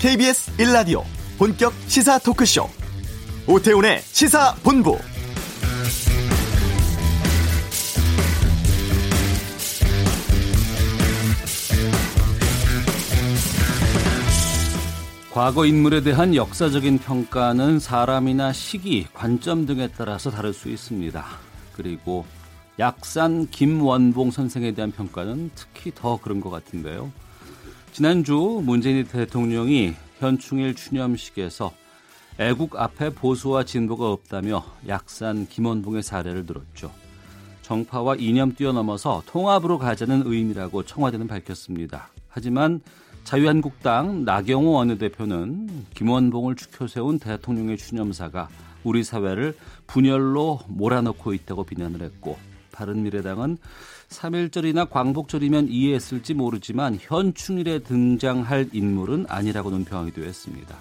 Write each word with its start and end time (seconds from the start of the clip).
KBS 0.00 0.56
1라디오 0.56 1.02
본격 1.36 1.74
시사 1.86 2.18
토크쇼 2.20 2.66
오태훈의 3.46 4.00
시사본부 4.00 4.96
과거 15.30 15.66
인물에 15.66 16.00
대한 16.00 16.34
역사적인 16.34 17.00
평가는 17.00 17.78
사람이나 17.78 18.54
시기, 18.54 19.06
관점 19.12 19.66
등에 19.66 19.88
따라서 19.94 20.30
다를 20.30 20.54
수 20.54 20.70
있습니다. 20.70 21.22
그리고 21.74 22.24
약산 22.78 23.48
김원봉 23.50 24.30
선생에 24.30 24.72
대한 24.72 24.92
평가는 24.92 25.50
특히 25.54 25.92
더 25.94 26.18
그런 26.18 26.40
것 26.40 26.48
같은데요. 26.48 27.12
지난주 28.00 28.62
문재인 28.64 29.04
대통령이 29.04 29.92
현충일 30.20 30.74
추념식에서 30.74 31.70
애국 32.38 32.80
앞에 32.80 33.10
보수와 33.10 33.64
진보가 33.64 34.10
없다며 34.10 34.64
약산 34.88 35.46
김원봉의 35.46 36.02
사례를 36.02 36.46
들었죠. 36.46 36.90
정파와 37.60 38.16
이념 38.16 38.54
뛰어넘어서 38.54 39.22
통합으로 39.26 39.76
가자는 39.76 40.22
의미라고 40.24 40.84
청와대는 40.84 41.26
밝혔습니다. 41.26 42.08
하지만 42.30 42.80
자유한국당 43.24 44.24
나경호 44.24 44.70
원내대표는 44.70 45.84
김원봉을 45.92 46.56
추켜 46.56 46.86
세운 46.86 47.18
대통령의 47.18 47.76
추념사가 47.76 48.48
우리 48.82 49.04
사회를 49.04 49.54
분열로 49.86 50.60
몰아넣고 50.68 51.34
있다고 51.34 51.64
비난을 51.64 52.00
했고 52.00 52.38
바른미래당은 52.72 53.58
3일절이나 54.10 54.90
광복절이면 54.90 55.68
이해했을지 55.68 56.34
모르지만 56.34 56.98
현충일에 57.00 57.80
등장할 57.80 58.68
인물은 58.72 59.26
아니라고 59.28 59.70
논평하기도 59.70 60.22
했습니다. 60.22 60.76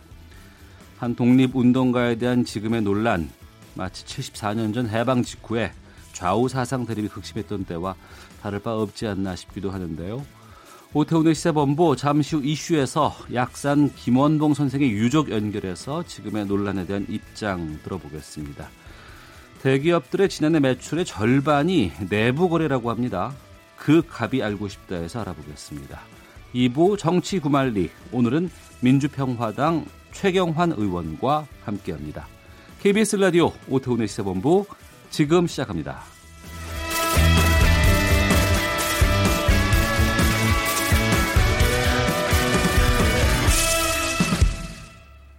한 0.98 1.16
독립운동가에 1.16 2.16
대한 2.16 2.44
지금의 2.44 2.82
논란 2.82 3.30
마치 3.76 4.04
74년 4.06 4.74
전 4.74 4.90
해방 4.90 5.24
직후에 5.24 5.72
좌우 6.12 6.50
사상 6.50 6.86
대립이 6.86 7.08
극심했던 7.08 7.66
때와 7.66 7.96
다를 8.42 8.60
바 8.60 8.74
없지 8.74 9.08
않나 9.08 9.36
싶기도 9.36 9.72
하는데요. 9.72 10.26
오태훈의 10.94 11.36
시사본부 11.36 11.96
잠시 11.96 12.36
후 12.36 12.44
이슈에서 12.44 13.16
약산 13.32 13.94
김원봉 13.94 14.56
선생의 14.56 14.90
유족 14.90 15.30
연결해서 15.30 16.04
지금의 16.04 16.48
논란에 16.48 16.88
대한 16.88 17.06
입장 17.08 17.78
들어보겠습니다. 17.84 18.68
대기업들의 19.62 20.30
지난해 20.30 20.60
매출의 20.60 21.06
절반이 21.06 21.92
내부 22.10 22.50
거래라고 22.50 22.90
합니다. 22.90 23.34
그 23.76 24.02
값이 24.10 24.42
알고 24.42 24.68
싶다 24.68 24.96
해서 24.96 25.22
알아보겠습니다. 25.22 26.00
2부 26.56 26.98
정치 26.98 27.40
구말리 27.40 27.90
오늘은 28.12 28.50
민주평화당 28.82 29.86
최경환 30.12 30.74
의원과 30.76 31.46
함께합니다. 31.64 32.28
KBS 32.82 33.18
라디오 33.18 33.52
오태훈의 33.68 34.08
시사본부 34.08 34.66
지금 35.10 35.48
시작합니다. 35.48 36.19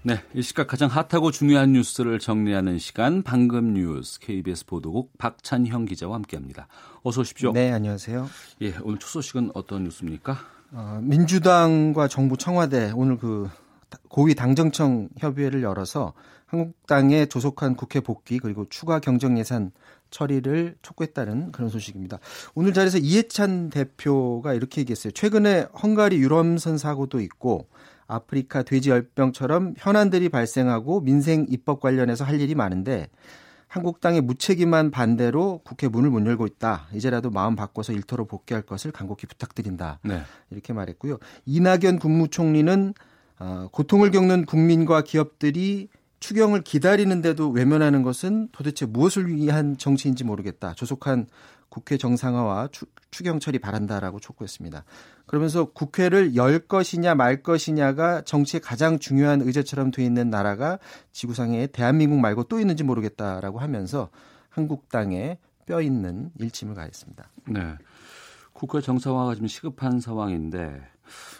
네, 0.02 0.18
이 0.32 0.40
시각 0.40 0.66
가장 0.66 0.88
핫하고 0.88 1.30
중요한 1.30 1.72
뉴스를 1.72 2.18
정리하는 2.20 2.78
시간 2.78 3.22
방금 3.22 3.74
뉴스 3.74 4.18
KBS 4.20 4.64
보도국 4.64 5.18
박찬형 5.18 5.84
기자와 5.84 6.14
함께합니다. 6.14 6.68
어서 7.02 7.20
오십시오. 7.20 7.52
네, 7.52 7.70
안녕하세요. 7.70 8.26
예, 8.62 8.74
오늘 8.82 8.98
첫 8.98 9.08
소식은 9.08 9.50
어떤 9.52 9.84
뉴스입니까? 9.84 10.38
어, 10.72 11.00
민주당과 11.02 12.08
정부 12.08 12.38
청와대 12.38 12.92
오늘 12.94 13.18
그 13.18 13.50
고위 14.08 14.34
당정청 14.34 15.10
협의회를 15.18 15.62
열어서 15.62 16.14
한국당에 16.46 17.26
조속한 17.26 17.76
국회 17.76 18.00
복귀 18.00 18.38
그리고 18.38 18.66
추가 18.70 19.00
경정 19.00 19.38
예산 19.38 19.70
처리를 20.10 20.76
촉구했다는 20.80 21.52
그런 21.52 21.68
소식입니다. 21.68 22.20
오늘 22.54 22.72
자리에서 22.72 22.96
이해찬 22.96 23.68
대표가 23.68 24.54
이렇게 24.54 24.80
얘기했어요. 24.80 25.12
최근에 25.12 25.66
헝가리 25.82 26.16
유람선 26.16 26.78
사고도 26.78 27.20
있고 27.20 27.68
아프리카 28.10 28.62
돼지 28.62 28.90
열병처럼 28.90 29.74
현안들이 29.78 30.28
발생하고 30.28 31.00
민생 31.00 31.46
입법 31.48 31.80
관련해서 31.80 32.24
할 32.24 32.40
일이 32.40 32.54
많은데 32.54 33.08
한국당의 33.68 34.20
무책임한 34.22 34.90
반대로 34.90 35.60
국회 35.64 35.86
문을 35.86 36.10
못 36.10 36.26
열고 36.26 36.46
있다. 36.46 36.88
이제라도 36.92 37.30
마음 37.30 37.54
바꿔서 37.54 37.92
일터로 37.92 38.26
복귀할 38.26 38.62
것을 38.62 38.90
간곡히 38.90 39.28
부탁드린다. 39.28 40.00
네. 40.02 40.22
이렇게 40.50 40.72
말했고요. 40.72 41.18
이낙연 41.46 42.00
국무총리는 42.00 42.94
어, 43.38 43.68
고통을 43.70 44.10
겪는 44.10 44.44
국민과 44.44 45.02
기업들이 45.02 45.88
추경을 46.18 46.62
기다리는데도 46.62 47.50
외면하는 47.50 48.02
것은 48.02 48.48
도대체 48.52 48.86
무엇을 48.86 49.28
위한 49.28 49.78
정치인지 49.78 50.24
모르겠다. 50.24 50.74
조속한 50.74 51.26
국회 51.68 51.96
정상화와 51.96 52.68
추, 53.10 53.20
추경 53.20 53.38
처리 53.38 53.58
바란다라고 53.58 54.18
촉구했습니다. 54.20 54.84
그러면서 55.26 55.66
국회를 55.66 56.34
열 56.36 56.58
것이냐 56.60 57.14
말 57.14 57.42
것이냐가 57.42 58.22
정치의 58.22 58.60
가장 58.60 58.98
중요한 58.98 59.40
의제처럼 59.42 59.90
돼 59.90 60.04
있는 60.04 60.30
나라가 60.30 60.78
지구상에 61.12 61.66
대한민국 61.68 62.18
말고 62.20 62.44
또 62.44 62.58
있는지 62.58 62.82
모르겠다라고 62.82 63.58
하면서 63.58 64.10
한국당에 64.48 65.38
뼈 65.66 65.80
있는 65.80 66.30
일침을 66.38 66.74
가했습니다. 66.74 67.30
네. 67.48 67.76
국회 68.52 68.80
정상화가 68.80 69.34
지금 69.34 69.46
시급한 69.46 70.00
상황인데 70.00 70.82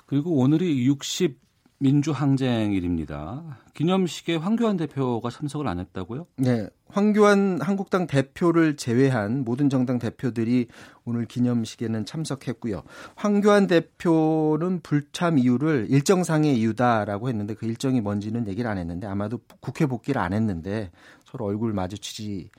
그리고 0.06 0.36
오늘이 0.36 0.86
60 0.86 1.49
민주항쟁 1.80 2.72
일입니다. 2.72 3.58
기념식에 3.72 4.36
황교안 4.36 4.76
대표가 4.76 5.30
참석을 5.30 5.66
안 5.66 5.78
했다고요? 5.78 6.26
네. 6.36 6.68
황교안 6.88 7.60
한국당 7.62 8.06
대표를 8.06 8.76
제외한 8.76 9.44
모든 9.44 9.70
정당 9.70 9.98
대표들이 9.98 10.66
오늘 11.06 11.24
기념식에는 11.24 12.04
참석했고요. 12.04 12.82
황교안 13.16 13.66
대표는 13.66 14.80
불참 14.82 15.38
이유를 15.38 15.86
일정상의 15.88 16.58
이유다라고 16.58 17.30
했는데 17.30 17.54
그 17.54 17.64
일정이 17.64 18.02
뭔지는 18.02 18.46
얘기를 18.46 18.70
안 18.70 18.76
했는데 18.76 19.06
아마도 19.06 19.40
국회 19.60 19.86
복귀를 19.86 20.20
안 20.20 20.34
했는데 20.34 20.90
서로 21.24 21.46
얼굴 21.46 21.72
마주치지 21.72 22.50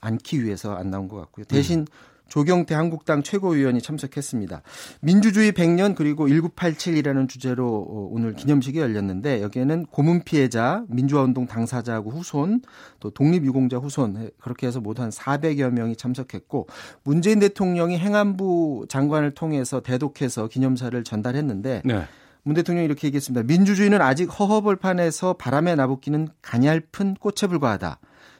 않기 0.00 0.44
위해서 0.44 0.76
안 0.76 0.90
나온 0.90 1.08
것 1.08 1.16
같고요. 1.16 1.44
대신 1.46 1.80
음. 1.80 1.86
조경태 2.28 2.74
한국당 2.74 3.22
최고위원이 3.22 3.82
참석했습니다. 3.82 4.62
민주주의 5.00 5.52
100년 5.52 5.94
그리고 5.94 6.26
1987이라는 6.28 7.28
주제로 7.28 7.66
어, 7.68 8.08
오늘 8.10 8.34
기념식이 8.34 8.78
열렸는데 8.78 9.42
여기에는 9.42 9.86
고문 9.86 10.22
피해자, 10.22 10.84
민주화운동 10.88 11.46
당사자하고 11.46 12.10
후손, 12.10 12.62
또 13.00 13.10
독립유공자 13.10 13.78
후손 13.78 14.30
그렇게 14.40 14.66
해서 14.66 14.80
모두 14.80 15.02
한 15.02 15.10
400여 15.10 15.70
명이 15.70 15.96
참석했고 15.96 16.68
문재인 17.04 17.38
대통령이 17.38 17.98
행안부 17.98 18.86
장관을 18.88 19.32
통해서 19.32 19.80
대독해서 19.80 20.48
기념사를 20.48 21.02
전달했는데 21.04 21.82
네. 21.84 22.02
문 22.44 22.54
대통령이 22.54 22.86
이렇게 22.86 23.06
얘기했습니다. 23.06 23.44
민주주의는 23.46 24.00
아직 24.00 24.26
허허벌판에서 24.26 25.34
바람에 25.34 25.74
나붓기는 25.74 26.28
가냘픈 26.42 27.14
꽃에 27.14 27.48
불과하다. 27.48 27.98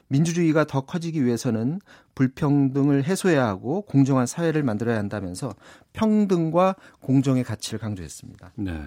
민주주의가 0.09 0.65
더 0.65 0.83
커지기 0.83 1.25
위해서는 1.25 1.81
불평등을 2.15 3.05
해소해야 3.05 3.47
하고 3.47 3.83
공정한 3.83 4.27
사회를 4.27 4.63
만들어야 4.63 4.99
한다면서 4.99 5.55
평등과 5.93 6.77
공정의 7.01 7.45
가치를 7.45 7.79
강조했습니다. 7.79 8.53
네. 8.57 8.81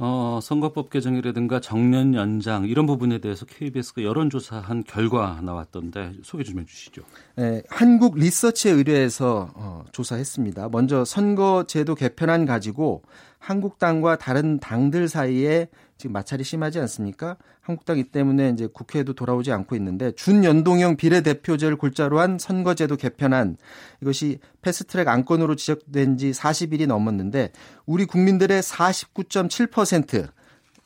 어, 0.00 0.38
선거법 0.40 0.90
개정이라든가 0.90 1.60
정년 1.60 2.14
연장 2.14 2.66
이런 2.66 2.86
부분에 2.86 3.18
대해서 3.18 3.44
KBS가 3.46 4.02
여론조사한 4.02 4.84
결과 4.84 5.40
나왔던데 5.42 6.12
소개 6.22 6.44
좀 6.44 6.60
해주시죠. 6.60 7.02
네, 7.36 7.62
한국 7.68 8.16
리서치에 8.16 8.70
의뢰해서 8.70 9.50
어, 9.54 9.84
조사했습니다. 9.90 10.68
먼저 10.68 11.04
선거제도 11.04 11.96
개편안 11.96 12.46
가지고 12.46 13.02
한국당과 13.40 14.16
다른 14.18 14.60
당들 14.60 15.08
사이에 15.08 15.68
지금 15.96 16.12
마찰이 16.12 16.44
심하지 16.44 16.78
않습니까? 16.78 17.36
한국당 17.68 17.98
이 17.98 18.04
때문에 18.04 18.48
이제 18.48 18.66
국회에도 18.66 19.12
돌아오지 19.12 19.52
않고 19.52 19.76
있는데 19.76 20.10
준연동형 20.12 20.96
비례대표제를 20.96 21.76
골자로 21.76 22.18
한 22.18 22.38
선거제도 22.38 22.96
개편안. 22.96 23.58
이것이 24.00 24.38
패스트트랙 24.62 25.06
안건으로 25.06 25.54
지적된 25.54 26.16
지 26.16 26.30
40일이 26.30 26.86
넘었는데 26.86 27.52
우리 27.84 28.06
국민들의 28.06 28.62
49.7% 28.62 30.28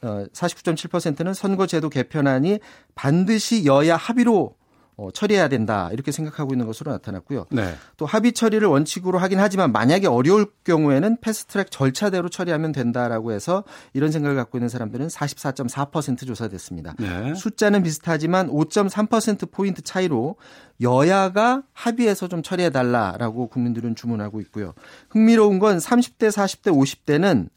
어, 0.02 0.26
49.7%는 0.32 1.34
선거제도 1.34 1.88
개편안이 1.88 2.58
반드시 2.96 3.64
여야 3.64 3.94
합의로 3.94 4.56
어, 5.02 5.10
처리해야 5.10 5.48
된다 5.48 5.88
이렇게 5.92 6.12
생각하고 6.12 6.54
있는 6.54 6.66
것으로 6.66 6.92
나타났고요. 6.92 7.46
네. 7.50 7.74
또 7.96 8.06
합의 8.06 8.32
처리를 8.32 8.68
원칙으로 8.68 9.18
하긴 9.18 9.40
하지만 9.40 9.72
만약에 9.72 10.06
어려울 10.06 10.46
경우에는 10.62 11.16
패스트트랙 11.20 11.72
절차대로 11.72 12.28
처리하면 12.28 12.70
된다라고 12.70 13.32
해서 13.32 13.64
이런 13.94 14.12
생각을 14.12 14.36
갖고 14.36 14.58
있는 14.58 14.68
사람들은 14.68 15.08
44.4% 15.08 16.24
조사됐습니다. 16.24 16.94
네. 17.00 17.34
숫자는 17.34 17.82
비슷하지만 17.82 18.48
5.3% 18.48 19.50
포인트 19.50 19.82
차이로 19.82 20.36
여야가 20.80 21.64
합의해서 21.72 22.28
좀 22.28 22.42
처리해 22.42 22.70
달라라고 22.70 23.48
국민들은 23.48 23.96
주문하고 23.96 24.40
있고요. 24.42 24.72
흥미로운 25.10 25.58
건 25.58 25.78
30대, 25.78 26.28
40대, 26.28 26.72
50대는 26.72 27.48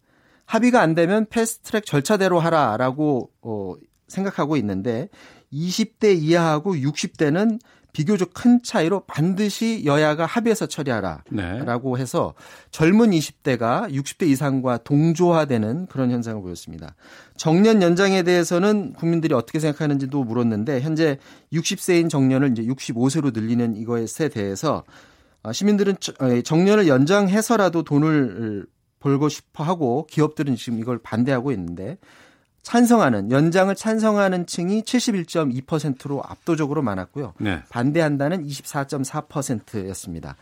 합의가 0.46 0.82
안 0.82 0.96
되면 0.96 1.28
패스트트랙 1.28 1.86
절차대로 1.86 2.40
하라라고 2.40 3.30
어, 3.42 3.76
생각하고 4.08 4.58
있는데 4.58 5.10
20대 5.56 6.22
이하하고 6.22 6.76
60대는 6.76 7.60
비교적 7.96 8.34
큰 8.34 8.62
차이로 8.62 9.06
반드시 9.08 9.84
여야가 9.86 10.26
합의해서 10.26 10.66
처리하라라고 10.66 11.96
네. 11.96 12.02
해서 12.02 12.34
젊은 12.70 13.12
20대가 13.12 13.90
60대 13.90 14.28
이상과 14.28 14.80
동조화되는 14.80 15.86
그런 15.86 16.12
현상을 16.12 16.42
보였습니다. 16.42 16.94
정년 17.38 17.82
연장에 17.82 18.24
대해서는 18.24 18.92
국민들이 18.94 19.34
어떻게 19.34 19.62
생각하는지도 19.62 20.26
물었는데 20.26 20.82
현재 20.82 21.20
60세인 21.54 22.10
정년을 22.10 22.52
이제 22.52 22.64
65세로 22.64 23.34
늘리는 23.34 23.78
이것에 23.78 24.28
대해서 24.28 24.84
어, 25.42 25.54
시민들은 25.54 25.96
어, 26.20 26.42
정년을 26.42 26.90
연장해서라도 26.90 27.84
돈을 27.84 28.66
벌고 29.00 29.30
싶어 29.30 29.64
하고 29.64 30.06
기업들은 30.10 30.58
지금 30.58 30.80
이걸 30.80 30.98
반대하고 30.98 31.54
있는데 31.54 31.98
찬성하는 32.66 33.32
연장을 33.32 33.74
찬성하는 33.76 34.48
층이 34.48 34.82
71.2%로 34.82 36.24
압도적으로 36.26 36.82
많았고요. 36.82 37.34
네. 37.38 37.62
반대한다는 37.70 38.44
24.4%였습니다. 38.44 40.36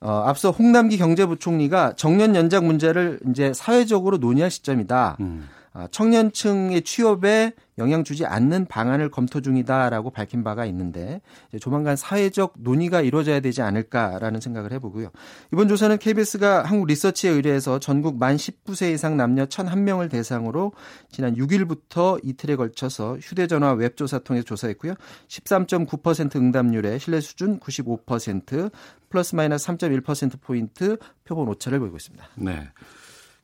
어, 0.00 0.24
앞서 0.26 0.50
홍남기 0.50 0.98
경제부총리가 0.98 1.94
정년 1.94 2.34
연장 2.34 2.66
문제를 2.66 3.20
이제 3.30 3.52
사회적으로 3.54 4.16
논의할 4.16 4.50
시점이다. 4.50 5.18
음. 5.20 5.48
아, 5.74 5.88
청년층의 5.90 6.82
취업에 6.82 7.52
영향 7.78 8.04
주지 8.04 8.26
않는 8.26 8.66
방안을 8.66 9.10
검토 9.10 9.40
중이다라고 9.40 10.10
밝힌 10.10 10.44
바가 10.44 10.66
있는데 10.66 11.22
조만간 11.60 11.96
사회적 11.96 12.54
논의가 12.58 13.00
이루어져야 13.00 13.40
되지 13.40 13.62
않을까라는 13.62 14.40
생각을 14.40 14.72
해보고요. 14.72 15.08
이번 15.52 15.68
조사는 15.68 15.96
KBS가 15.96 16.64
한국 16.64 16.86
리서치에 16.86 17.30
의뢰해서 17.30 17.78
전국 17.78 18.18
만 18.18 18.36
19세 18.36 18.92
이상 18.92 19.16
남녀 19.16 19.46
1,001명을 19.46 20.10
대상으로 20.10 20.72
지난 21.10 21.34
6일부터 21.34 22.20
이틀에 22.22 22.56
걸쳐서 22.56 23.16
휴대전화 23.18 23.72
웹조사 23.72 24.18
통해서 24.20 24.44
조사했고요. 24.44 24.94
13.9% 25.28 26.36
응답률에 26.36 26.98
신뢰 26.98 27.20
수준 27.20 27.58
95% 27.58 28.70
플러스 29.08 29.34
마이너스 29.34 29.66
3.1%포인트 29.68 30.98
표본 31.24 31.48
오차를 31.48 31.78
보이고 31.78 31.96
있습니다. 31.96 32.28
네. 32.36 32.68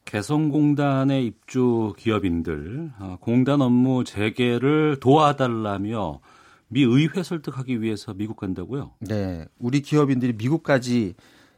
개성공단의 0.08 1.26
입주 1.26 1.92
기업인들 1.98 2.92
어, 2.98 3.18
공단 3.20 3.60
업무 3.60 4.04
재개를 4.04 5.00
도와달라며 5.00 6.20
미 6.68 6.82
의회 6.82 7.22
설득하기 7.22 7.82
위해서 7.82 8.14
미국 8.14 8.36
간다고요? 8.38 8.92
네, 9.00 9.44
우리 9.58 9.80
기업인들이 9.82 10.32
미국까지 10.32 11.14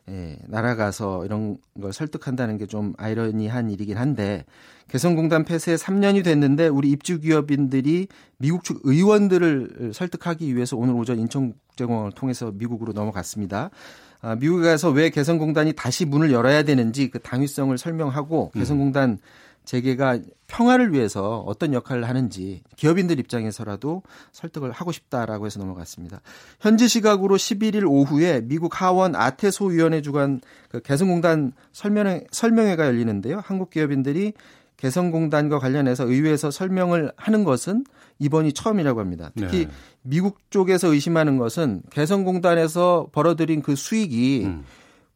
예, 0.08 0.36
날아가서 0.48 1.24
이런 1.26 1.58
걸 1.80 1.92
설득한다는 1.92 2.58
게 2.58 2.66
좀 2.66 2.94
아이러니한 2.98 3.70
일이긴 3.70 3.96
한데 3.96 4.44
개성공단 4.88 5.44
폐쇄 5.44 5.76
3년이 5.76 6.24
됐는데 6.24 6.66
우리 6.66 6.90
입주 6.90 7.20
기업인들이 7.20 8.08
미국 8.38 8.64
측 8.64 8.80
의원들을 8.82 9.92
설득하기 9.94 10.56
위해서 10.56 10.76
오늘 10.76 10.94
오전 10.94 11.20
인천국제공항을 11.20 12.12
통해서 12.12 12.50
미국으로 12.52 12.92
넘어갔습니다. 12.92 13.70
아, 14.22 14.36
미국에 14.36 14.68
가서 14.68 14.90
왜 14.90 15.10
개성공단이 15.10 15.72
다시 15.72 16.04
문을 16.04 16.32
열어야 16.32 16.62
되는지 16.62 17.10
그 17.10 17.18
당위성을 17.20 17.76
설명하고 17.76 18.52
음. 18.54 18.58
개성공단 18.58 19.18
재개가 19.64 20.18
평화를 20.46 20.92
위해서 20.92 21.44
어떤 21.46 21.72
역할을 21.72 22.08
하는지 22.08 22.62
기업인들 22.76 23.20
입장에서라도 23.20 24.02
설득을 24.32 24.72
하고 24.72 24.90
싶다라고 24.90 25.46
해서 25.46 25.60
넘어갔습니다. 25.60 26.22
현지 26.58 26.88
시각으로 26.88 27.36
11일 27.36 27.88
오후에 27.88 28.40
미국 28.42 28.80
하원 28.80 29.14
아테소 29.14 29.66
위원회 29.66 30.02
주관 30.02 30.40
그 30.70 30.80
개성공단 30.80 31.52
설명회, 31.72 32.26
설명회가 32.32 32.86
열리는데요. 32.86 33.40
한국 33.44 33.70
기업인들이 33.70 34.32
개성공단과 34.80 35.58
관련해서 35.58 36.06
의회에서 36.06 36.50
설명을 36.50 37.12
하는 37.16 37.44
것은 37.44 37.84
이번이 38.18 38.52
처음이라고 38.54 39.00
합니다. 39.00 39.30
특히 39.36 39.66
네. 39.66 39.70
미국 40.02 40.50
쪽에서 40.50 40.92
의심하는 40.92 41.36
것은 41.36 41.82
개성공단에서 41.90 43.08
벌어들인 43.12 43.62
그 43.62 43.76
수익이 43.76 44.44
음. 44.46 44.64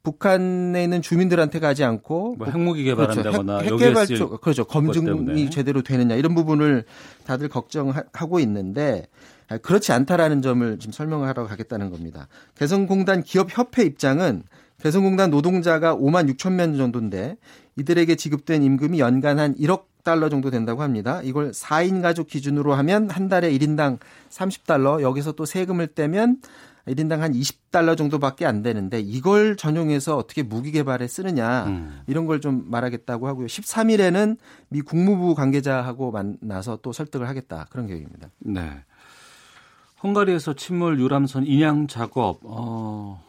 북한에 0.02 0.84
있는 0.84 1.00
주민들한테 1.00 1.60
가지 1.60 1.82
않고 1.82 2.36
뭐 2.36 2.46
핵무기 2.46 2.84
개발한다거나 2.84 3.58
그렇죠. 3.60 3.74
핵, 3.74 3.80
핵 3.80 3.88
개발 3.88 4.06
쪽 4.06 4.38
그렇죠 4.42 4.64
검증이 4.66 5.48
제대로 5.48 5.80
되느냐 5.80 6.14
이런 6.14 6.34
부분을 6.34 6.84
다들 7.24 7.48
걱정하고 7.48 8.38
있는데 8.40 9.06
그렇지 9.62 9.92
않다라는 9.92 10.42
점을 10.42 10.78
지금 10.78 10.92
설명하러 10.92 11.46
가겠다는 11.46 11.90
겁니다. 11.90 12.28
개성공단 12.54 13.22
기업협회 13.22 13.82
입장은 13.84 14.42
개성공단 14.82 15.30
노동자가 15.30 15.96
5만 15.96 16.30
6천 16.34 16.52
명 16.52 16.76
정도인데 16.76 17.36
이들에게 17.76 18.14
지급된 18.14 18.62
임금이 18.62 19.00
연간 19.00 19.38
한 19.38 19.54
1억 19.56 19.84
달러 20.04 20.28
정도 20.28 20.50
된다고 20.50 20.82
합니다. 20.82 21.20
이걸 21.24 21.50
4인 21.52 22.02
가족 22.02 22.26
기준으로 22.28 22.74
하면 22.74 23.08
한 23.08 23.28
달에 23.28 23.50
1인당 23.52 23.98
30달러, 24.30 25.00
여기서 25.00 25.32
또 25.32 25.46
세금을 25.46 25.88
떼면 25.88 26.38
1인당 26.86 27.20
한 27.20 27.32
20달러 27.32 27.96
정도밖에 27.96 28.44
안 28.44 28.60
되는데 28.60 29.00
이걸 29.00 29.56
전용해서 29.56 30.18
어떻게 30.18 30.42
무기 30.42 30.70
개발에 30.70 31.08
쓰느냐 31.08 31.64
음. 31.64 32.02
이런 32.06 32.26
걸 32.26 32.40
좀 32.40 32.64
말하겠다고 32.70 33.26
하고요. 33.26 33.46
13일에는 33.46 34.36
미 34.68 34.82
국무부 34.82 35.34
관계자하고 35.34 36.12
만나서 36.12 36.80
또 36.82 36.92
설득을 36.92 37.26
하겠다 37.26 37.66
그런 37.70 37.86
계획입니다. 37.86 38.28
네. 38.40 38.84
헝가리에서 40.02 40.52
침몰 40.52 41.00
유람선 41.00 41.46
인양 41.46 41.86
작업 41.86 42.40
어, 42.42 43.23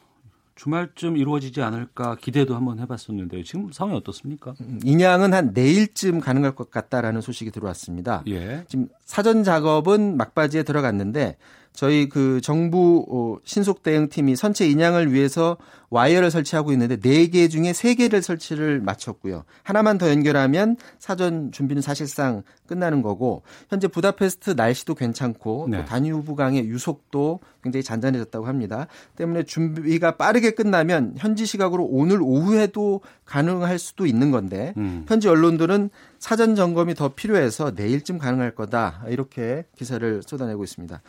주말쯤 0.55 1.17
이루어지지 1.17 1.61
않을까 1.61 2.15
기대도 2.15 2.55
한번 2.55 2.79
해봤었는데요. 2.79 3.43
지금 3.43 3.71
상황이 3.71 3.97
어떻습니까? 3.97 4.55
음, 4.61 4.79
인양은 4.83 5.33
한 5.33 5.51
내일쯤 5.53 6.21
가능할 6.21 6.55
것 6.55 6.71
같다라는 6.71 7.21
소식이 7.21 7.51
들어왔습니다. 7.51 8.23
예. 8.27 8.63
지금 8.67 8.87
사전 9.03 9.43
작업은 9.43 10.15
막바지에 10.17 10.63
들어갔는데 10.63 11.37
저희 11.75 12.09
그 12.09 12.41
정부 12.41 13.05
어, 13.09 13.37
신속 13.43 13.83
대응팀이 13.83 14.35
선체 14.35 14.67
인양을 14.67 15.13
위해서 15.13 15.57
와이어를 15.89 16.31
설치하고 16.31 16.71
있는데 16.73 16.97
4개 16.97 17.49
중에 17.49 17.71
3개를 17.71 18.21
설치를 18.21 18.81
마쳤고요. 18.81 19.43
하나만 19.63 19.97
더 19.97 20.09
연결하면 20.09 20.77
사전 20.99 21.51
준비는 21.51 21.81
사실상 21.81 22.43
끝나는 22.67 23.01
거고 23.01 23.43
현재 23.69 23.87
부다페스트 23.87 24.51
날씨도 24.51 24.95
괜찮고 24.95 25.67
네. 25.69 25.85
다뉴브강의 25.85 26.65
유속도 26.65 27.39
굉장히 27.63 27.83
잔잔해졌다고 27.83 28.45
합니다. 28.45 28.87
때문에 29.15 29.43
준비가 29.43 30.17
빠르게 30.17 30.51
끝나면 30.51 31.13
현지 31.17 31.45
시각으로 31.45 31.85
오늘 31.85 32.21
오후에도 32.21 33.01
가능할 33.25 33.79
수도 33.79 34.05
있는 34.05 34.31
건데 34.31 34.73
음. 34.77 35.05
현지 35.07 35.27
언론들은 35.27 35.89
사전 36.19 36.55
점검이 36.55 36.95
더 36.95 37.09
필요해서 37.09 37.71
내일쯤 37.75 38.17
가능할 38.17 38.55
거다 38.55 39.03
이렇게 39.07 39.65
기사를 39.77 40.21
쏟아내고 40.25 40.63
있습니다. 40.63 41.01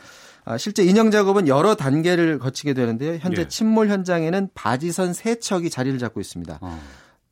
아, 0.47 0.57
실제 0.57 0.81
인형 0.81 1.11
작업은 1.11 1.49
여러 1.49 1.75
단계를 1.75 2.39
거치게 2.39 2.73
되는데요. 2.73 3.17
현재 3.19 3.43
네. 3.43 3.47
침몰 3.49 3.89
현장에는 3.89 4.49
바지선 4.53 5.11
세 5.11 5.39
척이 5.39 5.69
자리를 5.69 5.99
잡고 5.99 6.21
있습니다. 6.21 6.59
어. 6.61 6.79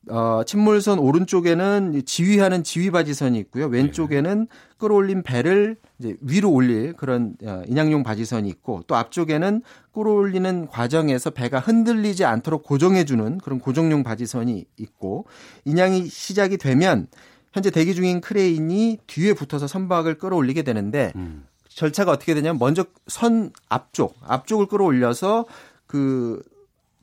어, 0.08 0.42
침몰선 0.44 0.98
오른쪽에는 0.98 2.02
지휘하는 2.04 2.62
지휘바지선이 2.62 3.38
있고요. 3.38 3.66
왼쪽에는 3.66 4.40
네. 4.40 4.46
끌어올린 4.76 5.22
배를 5.22 5.76
이제 5.98 6.16
위로 6.20 6.52
올릴 6.52 6.92
그런 6.92 7.36
어, 7.42 7.62
인양용 7.66 8.02
바지선이 8.02 8.48
있고 8.50 8.82
또 8.86 8.94
앞쪽에는 8.94 9.62
끌어올리는 9.92 10.68
과정에서 10.68 11.30
배가 11.30 11.58
흔들리지 11.58 12.26
않도록 12.26 12.64
고정해주는 12.64 13.38
그런 13.38 13.58
고정용 13.58 14.02
바지선이 14.04 14.66
있고 14.76 15.24
인양이 15.64 16.06
시작이 16.06 16.58
되면 16.58 17.08
현재 17.52 17.70
대기 17.70 17.94
중인 17.94 18.20
크레인이 18.20 18.98
뒤에 19.06 19.32
붙어서 19.32 19.66
선박을 19.66 20.18
끌어올리게 20.18 20.62
되는데 20.62 21.12
음. 21.16 21.46
절차가 21.76 22.10
어떻게 22.10 22.32
되냐면 22.34 22.58
먼저 22.58 22.86
선 23.06 23.52
앞쪽 23.68 24.16
앞쪽을 24.22 24.66
끌어올려서 24.66 25.44
그 25.86 26.42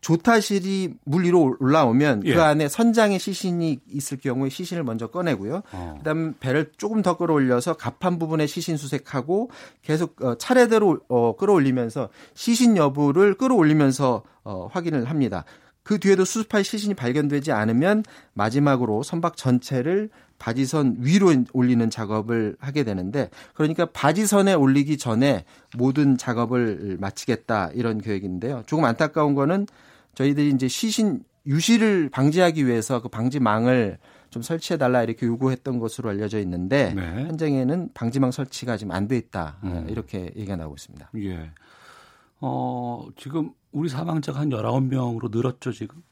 조타실이 0.01 0.95
물 1.05 1.25
위로 1.25 1.55
올라오면 1.59 2.21
그 2.21 2.27
예. 2.27 2.33
그 2.33 2.41
안에 2.41 2.67
선장의 2.67 3.19
시신이 3.19 3.81
있을 3.87 4.17
경우에 4.17 4.49
시신을 4.49 4.83
먼저 4.83 5.07
꺼내고요. 5.07 5.61
어. 5.71 5.95
그다음 5.99 6.33
배를 6.39 6.71
조금 6.75 7.03
더 7.03 7.15
끌어올려서 7.15 7.73
갑판 7.73 8.17
부분에 8.17 8.47
시신 8.47 8.75
수색하고 8.75 9.51
계속 9.83 10.19
어, 10.21 10.35
차례대로 10.39 11.01
어, 11.07 11.35
끌어올리면서 11.37 12.09
시신 12.33 12.75
여부를 12.75 13.35
끌어올리면서 13.35 14.23
어, 14.43 14.67
확인을 14.71 15.05
합니다. 15.05 15.45
그 15.83 15.99
뒤에도 15.99 16.25
수습할 16.25 16.63
시신이 16.63 16.95
발견되지 16.95 17.51
않으면 17.51 18.03
마지막으로 18.33 19.03
선박 19.03 19.37
전체를 19.37 20.09
바지선 20.43 20.97
위로 20.99 21.33
올리는 21.53 21.89
작업을 21.89 22.57
하게 22.59 22.83
되는데 22.83 23.29
그러니까 23.53 23.85
바지선에 23.85 24.53
올리기 24.53 24.97
전에 24.97 25.45
모든 25.77 26.17
작업을 26.17 26.97
마치겠다 26.99 27.69
이런 27.73 27.97
계획인데요. 27.97 28.63
조금 28.65 28.83
안타까운 28.83 29.35
거는 29.35 29.67
저희들이 30.15 30.49
이제 30.49 30.67
시신 30.67 31.23
유실을 31.45 32.09
방지하기 32.09 32.67
위해서 32.67 33.01
그 33.01 33.07
방지망을 33.07 33.99
좀 34.31 34.41
설치해 34.41 34.77
달라 34.77 35.01
이렇게 35.01 35.25
요구했던 35.27 35.79
것으로 35.79 36.09
알려져 36.09 36.39
있는데 36.39 36.93
네. 36.93 37.23
현장에는 37.23 37.91
방지망 37.93 38.31
설치가 38.31 38.75
지금 38.75 38.91
안 38.91 39.07
돼 39.07 39.15
있다 39.15 39.59
음. 39.63 39.85
이렇게 39.87 40.25
얘기가 40.35 40.57
나오고 40.57 40.75
있습니다. 40.75 41.09
예. 41.19 41.51
어, 42.41 43.07
지금 43.15 43.51
우리 43.71 43.87
사망자가 43.87 44.41
한 44.41 44.49
19명으로 44.49 45.31
늘었죠, 45.33 45.71
지금? 45.71 46.03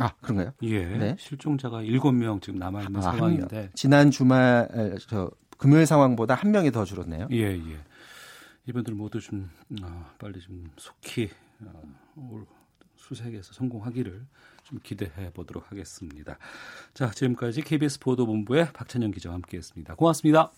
아 0.00 0.12
그런가요? 0.20 0.52
예, 0.62 0.84
네. 0.84 1.16
실종자가 1.18 1.82
7명 1.82 2.42
지금 2.42 2.58
남아 2.58 2.82
있는 2.82 2.96
아, 2.96 3.02
상황인데 3.02 3.70
지난 3.74 4.10
주말 4.10 4.68
저 5.08 5.30
금요일 5.58 5.86
상황보다 5.86 6.34
한 6.34 6.50
명이 6.50 6.72
더 6.72 6.84
줄었네요. 6.84 7.28
예, 7.30 7.52
예. 7.52 7.78
이분들 8.66 8.94
모두 8.94 9.20
좀 9.20 9.50
어, 9.82 10.10
빨리 10.18 10.40
좀 10.40 10.70
속히 10.76 11.28
어, 11.64 11.82
수색에서 12.96 13.52
성공하기를 13.52 14.26
좀 14.64 14.78
기대해 14.82 15.30
보도록 15.32 15.70
하겠습니다. 15.70 16.38
자, 16.94 17.10
지금까지 17.10 17.62
KBS 17.62 17.98
보도본부의 18.00 18.72
박찬영 18.72 19.10
기자와 19.10 19.34
함께했습니다. 19.34 19.96
고맙습니다. 19.96 20.52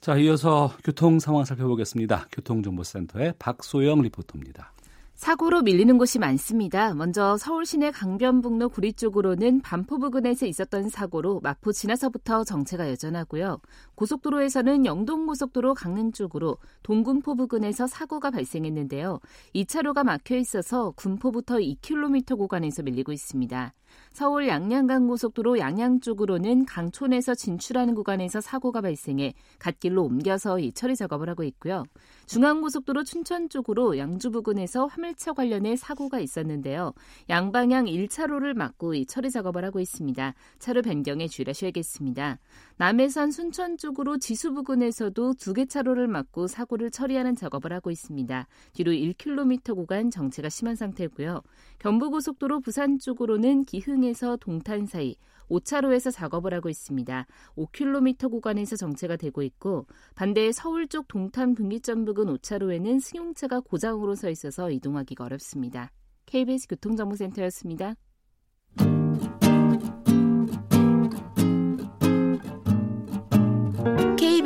자, 0.00 0.16
이어서 0.16 0.76
교통 0.84 1.18
상황 1.18 1.44
살펴보겠습니다. 1.44 2.28
교통정보센터의 2.30 3.34
박소영 3.38 4.02
리포터입니다. 4.02 4.72
사고로 5.18 5.62
밀리는 5.62 5.98
곳이 5.98 6.20
많습니다. 6.20 6.94
먼저 6.94 7.36
서울 7.36 7.66
시내 7.66 7.90
강변북로 7.90 8.68
구리 8.68 8.92
쪽으로는 8.92 9.62
반포 9.62 9.98
부근에서 9.98 10.46
있었던 10.46 10.90
사고로 10.90 11.40
마포 11.40 11.72
지나서부터 11.72 12.44
정체가 12.44 12.88
여전하고요. 12.88 13.58
고속도로에서는 13.96 14.86
영동고속도로 14.86 15.74
강릉 15.74 16.12
쪽으로 16.12 16.58
동군포 16.84 17.34
부근에서 17.34 17.88
사고가 17.88 18.30
발생했는데요. 18.30 19.18
2차로가 19.56 20.04
막혀 20.04 20.36
있어서 20.36 20.92
군포부터 20.92 21.56
2km 21.56 22.38
구간에서 22.38 22.84
밀리고 22.84 23.10
있습니다. 23.10 23.74
서울 24.12 24.48
양양간 24.48 25.06
고속도로 25.06 25.58
양양 25.58 26.00
쪽으로는 26.00 26.66
강촌에서 26.66 27.34
진출하는 27.34 27.94
구간에서 27.94 28.40
사고가 28.40 28.80
발생해 28.80 29.34
갓길로 29.58 30.04
옮겨서 30.04 30.58
이 30.58 30.72
처리 30.72 30.96
작업을 30.96 31.28
하고 31.28 31.44
있고요. 31.44 31.84
중앙고속도로 32.26 33.04
춘천 33.04 33.48
쪽으로 33.48 33.96
양주 33.96 34.30
부근에서 34.30 34.86
화물차 34.86 35.32
관련해 35.32 35.76
사고가 35.76 36.18
있었는데요. 36.20 36.92
양방향 37.28 37.86
1차로를 37.86 38.54
막고 38.54 38.94
이 38.94 39.06
처리 39.06 39.30
작업을 39.30 39.64
하고 39.64 39.80
있습니다. 39.80 40.34
차로 40.58 40.82
변경에 40.82 41.28
주의하셔야겠습니다. 41.28 42.38
남해선 42.78 43.32
순천 43.32 43.76
쪽으로 43.76 44.18
지수 44.18 44.52
부근에서도 44.54 45.34
두 45.34 45.52
개 45.52 45.66
차로를 45.66 46.06
막고 46.06 46.46
사고를 46.46 46.92
처리하는 46.92 47.34
작업을 47.34 47.72
하고 47.72 47.90
있습니다. 47.90 48.46
뒤로 48.72 48.92
1km 48.92 49.74
구간 49.74 50.10
정체가 50.10 50.48
심한 50.48 50.76
상태고요. 50.76 51.42
경부고속도로 51.80 52.60
부산 52.60 53.00
쪽으로는 53.00 53.64
기흥에서 53.64 54.36
동탄 54.36 54.86
사이 54.86 55.16
5차로에서 55.50 56.12
작업을 56.12 56.54
하고 56.54 56.68
있습니다. 56.68 57.26
5km 57.56 58.30
구간에서 58.30 58.76
정체가 58.76 59.16
되고 59.16 59.42
있고 59.42 59.86
반대 60.14 60.52
서울 60.52 60.86
쪽 60.86 61.08
동탄 61.08 61.54
분기점 61.54 62.04
부근 62.04 62.26
5차로에는 62.26 63.00
승용차가 63.00 63.58
고장으로 63.58 64.14
서 64.14 64.30
있어서 64.30 64.70
이동하기가 64.70 65.24
어렵습니다. 65.24 65.90
KBS 66.26 66.68
교통정보센터였습니다. 66.68 67.96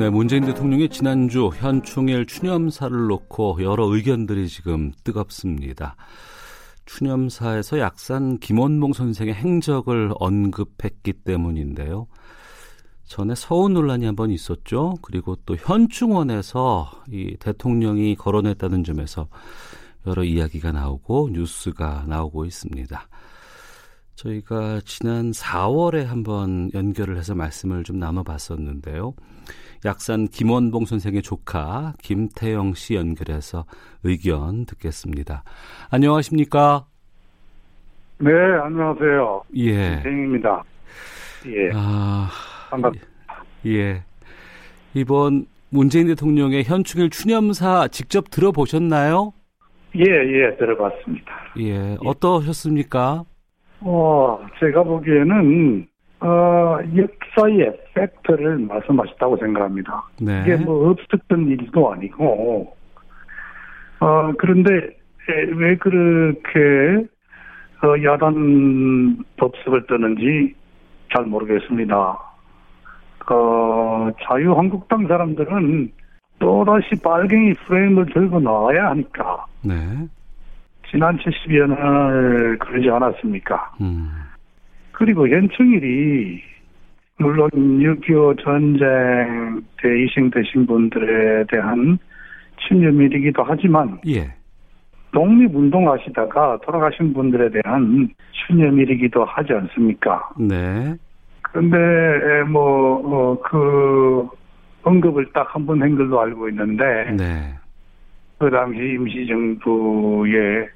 네, 0.00 0.08
문재인 0.08 0.46
대통령이 0.46 0.88
지난주 0.88 1.50
현충일 1.54 2.24
추념사를 2.24 3.06
놓고 3.08 3.62
여러 3.62 3.84
의견들이 3.84 4.48
지금 4.48 4.92
뜨겁습니다. 5.04 5.94
추념사에서 6.86 7.78
약산 7.80 8.38
김원봉 8.38 8.94
선생의 8.94 9.34
행적을 9.34 10.14
언급했기 10.18 11.12
때문인데요. 11.12 12.06
전에 13.04 13.34
서운 13.34 13.74
논란이 13.74 14.06
한번 14.06 14.30
있었죠. 14.30 14.94
그리고 15.02 15.36
또 15.44 15.54
현충원에서 15.56 16.90
이 17.10 17.36
대통령이 17.38 18.14
거론했다는 18.14 18.84
점에서 18.84 19.28
여러 20.06 20.24
이야기가 20.24 20.72
나오고 20.72 21.28
뉴스가 21.34 22.06
나오고 22.08 22.46
있습니다. 22.46 23.06
저희가 24.14 24.80
지난 24.86 25.30
4월에 25.32 26.04
한번 26.04 26.70
연결을 26.72 27.18
해서 27.18 27.34
말씀을 27.34 27.84
좀 27.84 27.98
나눠봤었는데요. 27.98 29.12
약산 29.84 30.26
김원봉 30.26 30.84
선생의 30.84 31.22
조카 31.22 31.94
김태영 32.02 32.74
씨 32.74 32.94
연결해서 32.96 33.64
의견 34.04 34.66
듣겠습니다. 34.66 35.42
안녕하십니까? 35.90 36.84
네, 38.18 38.30
안녕하세요. 38.62 39.42
예. 39.56 39.94
김태영입니다. 40.02 40.62
예. 41.46 41.70
아, 41.74 42.28
반갑습니다. 42.70 43.10
예. 43.66 44.02
이번 44.92 45.46
문재인 45.70 46.08
대통령의 46.08 46.64
현충일 46.64 47.08
추념사 47.08 47.88
직접 47.88 48.28
들어보셨나요? 48.30 49.32
예, 49.96 50.02
예, 50.02 50.56
들어봤습니다. 50.58 51.32
예, 51.58 51.96
어떠셨습니까? 52.04 53.24
어, 53.80 54.38
제가 54.60 54.82
보기에는 54.82 55.86
어, 56.20 56.78
역사의 56.96 57.80
팩트를 57.94 58.58
말씀하셨다고 58.58 59.38
생각합니다. 59.38 60.04
네. 60.20 60.42
이게 60.42 60.56
뭐 60.56 60.90
없었던 60.90 61.48
일도 61.48 61.92
아니고, 61.92 62.76
어, 64.00 64.32
그런데 64.38 64.70
왜 65.56 65.76
그렇게 65.76 67.06
어, 67.82 68.02
야단 68.04 69.24
법석을 69.38 69.86
뜨는지 69.86 70.54
잘 71.14 71.24
모르겠습니다. 71.24 72.18
어, 73.30 74.10
자유한국당 74.22 75.06
사람들은 75.06 75.92
또다시 76.40 77.00
빨갱이 77.02 77.54
프레임을 77.66 78.06
들고 78.06 78.40
나와야 78.40 78.90
하니까. 78.90 79.46
네. 79.62 79.74
지난 80.90 81.16
70여 81.18 81.66
날 81.68 82.58
그러지 82.58 82.90
않았습니까? 82.90 83.72
음. 83.80 84.10
그리고 85.00 85.26
현충일이 85.26 86.42
물론 87.18 87.48
6.25 87.54 88.44
전쟁 88.44 89.62
때 89.80 89.88
희생되신 89.88 90.66
분들에 90.66 91.44
대한 91.50 91.98
추념일이기도 92.58 93.42
하지만 93.42 93.98
예. 94.06 94.30
독립운동 95.12 95.90
하시다가 95.90 96.58
돌아가신 96.66 97.14
분들에 97.14 97.48
대한 97.48 98.10
추념일이기도 98.46 99.24
하지 99.24 99.54
않습니까? 99.54 100.28
네. 100.38 100.94
그런데 101.42 102.42
뭐그 102.50 103.56
어, 103.56 104.30
언급을 104.82 105.32
딱 105.32 105.48
한 105.54 105.64
번 105.64 105.80
한 105.82 105.96
걸로 105.96 106.20
알고 106.20 106.46
있는데 106.50 106.84
네. 107.16 107.54
그 108.38 108.50
당시 108.50 108.78
임시정부의 108.80 110.68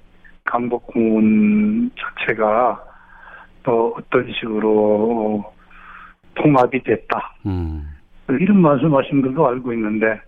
강복군 0.44 1.90
자체가 1.98 2.82
또 3.64 3.94
어떤 3.98 4.32
식으로 4.32 5.44
통합이 6.34 6.82
됐다. 6.82 7.34
음. 7.46 7.90
이런 8.28 8.60
말씀하신 8.60 9.22
걸로 9.22 9.48
알고 9.48 9.72
있는데 9.72 10.20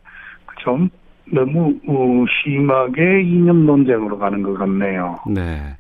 좀 0.59 0.89
너무 1.33 1.75
어, 1.89 2.25
심하게 2.43 3.23
이념 3.23 3.67
논쟁으로 3.67 4.19
가는 4.19 4.43
것 4.43 4.55
같네요. 4.55 5.19
네. 5.29 5.77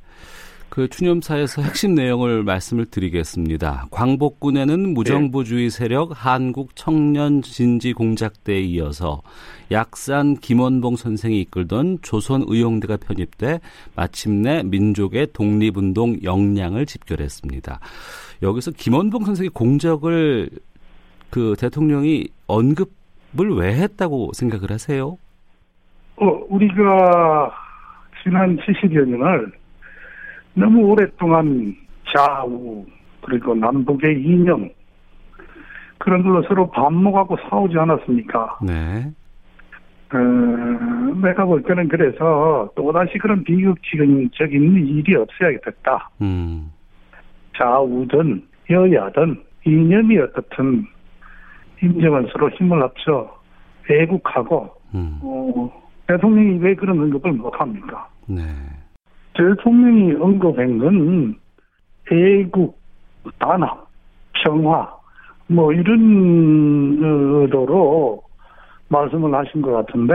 그 0.68 0.88
추념사에서 0.88 1.62
핵심 1.62 1.94
내용을 1.94 2.42
말씀을 2.42 2.86
드리겠습니다. 2.86 3.86
광복군에는 3.90 4.94
무정부주의 4.94 5.70
세력 5.70 6.10
한국 6.12 6.74
청년 6.74 7.40
진지 7.42 7.92
공작대에 7.92 8.60
이어서 8.60 9.22
약산 9.70 10.34
김원봉 10.36 10.96
선생이 10.96 11.40
이끌던 11.42 11.98
조선 12.02 12.44
의용대가 12.46 12.96
편입돼 12.96 13.60
마침내 13.94 14.62
민족의 14.64 15.28
독립운동 15.32 16.18
역량을 16.22 16.86
집결했습니다. 16.86 17.80
여기서 18.42 18.72
김원봉 18.72 19.24
선생의 19.24 19.50
공적을 19.50 20.50
그 21.30 21.54
대통령이 21.58 22.28
언급을 22.46 23.56
왜 23.56 23.74
했다고 23.74 24.32
생각을 24.34 24.70
하세요? 24.70 25.16
어, 26.16 26.26
우리가 26.48 27.52
지난 28.22 28.56
70여 28.58 29.06
년을 29.06 29.52
너무 30.56 30.86
오랫동안 30.86 31.74
좌우 32.14 32.84
그리고 33.22 33.54
남북의 33.54 34.22
이념 34.22 34.70
그런 35.98 36.22
걸로 36.22 36.42
서로 36.42 36.70
반목하고 36.70 37.36
싸우지 37.48 37.78
않았습니까? 37.78 38.58
네. 38.62 39.12
어, 40.12 40.18
내가 41.20 41.44
볼 41.44 41.62
때는 41.62 41.88
그래서 41.88 42.70
또다시 42.76 43.18
그런 43.18 43.42
비극적인 43.44 44.30
일이 44.86 45.16
없어야겠다. 45.16 46.10
음. 46.22 46.72
좌우든 47.58 48.42
여야든 48.70 49.42
이념이 49.66 50.18
어떻든 50.18 50.86
인정은 51.82 52.28
서로 52.32 52.48
힘을 52.50 52.82
합쳐 52.82 53.36
애국하고 53.90 54.70
음. 54.94 55.18
어, 55.22 55.70
대통령이 56.06 56.58
왜 56.60 56.74
그런 56.74 56.98
언급을 57.00 57.32
못합니까? 57.32 58.08
네. 58.26 58.42
대통령이 59.36 60.14
언급한 60.14 60.78
건 60.78 61.36
애국, 62.10 62.78
단합, 63.38 63.86
평화 64.44 64.94
뭐 65.48 65.72
이런 65.72 66.98
의도로 67.02 68.22
말씀을 68.88 69.34
하신 69.34 69.62
것 69.62 69.72
같은데 69.72 70.14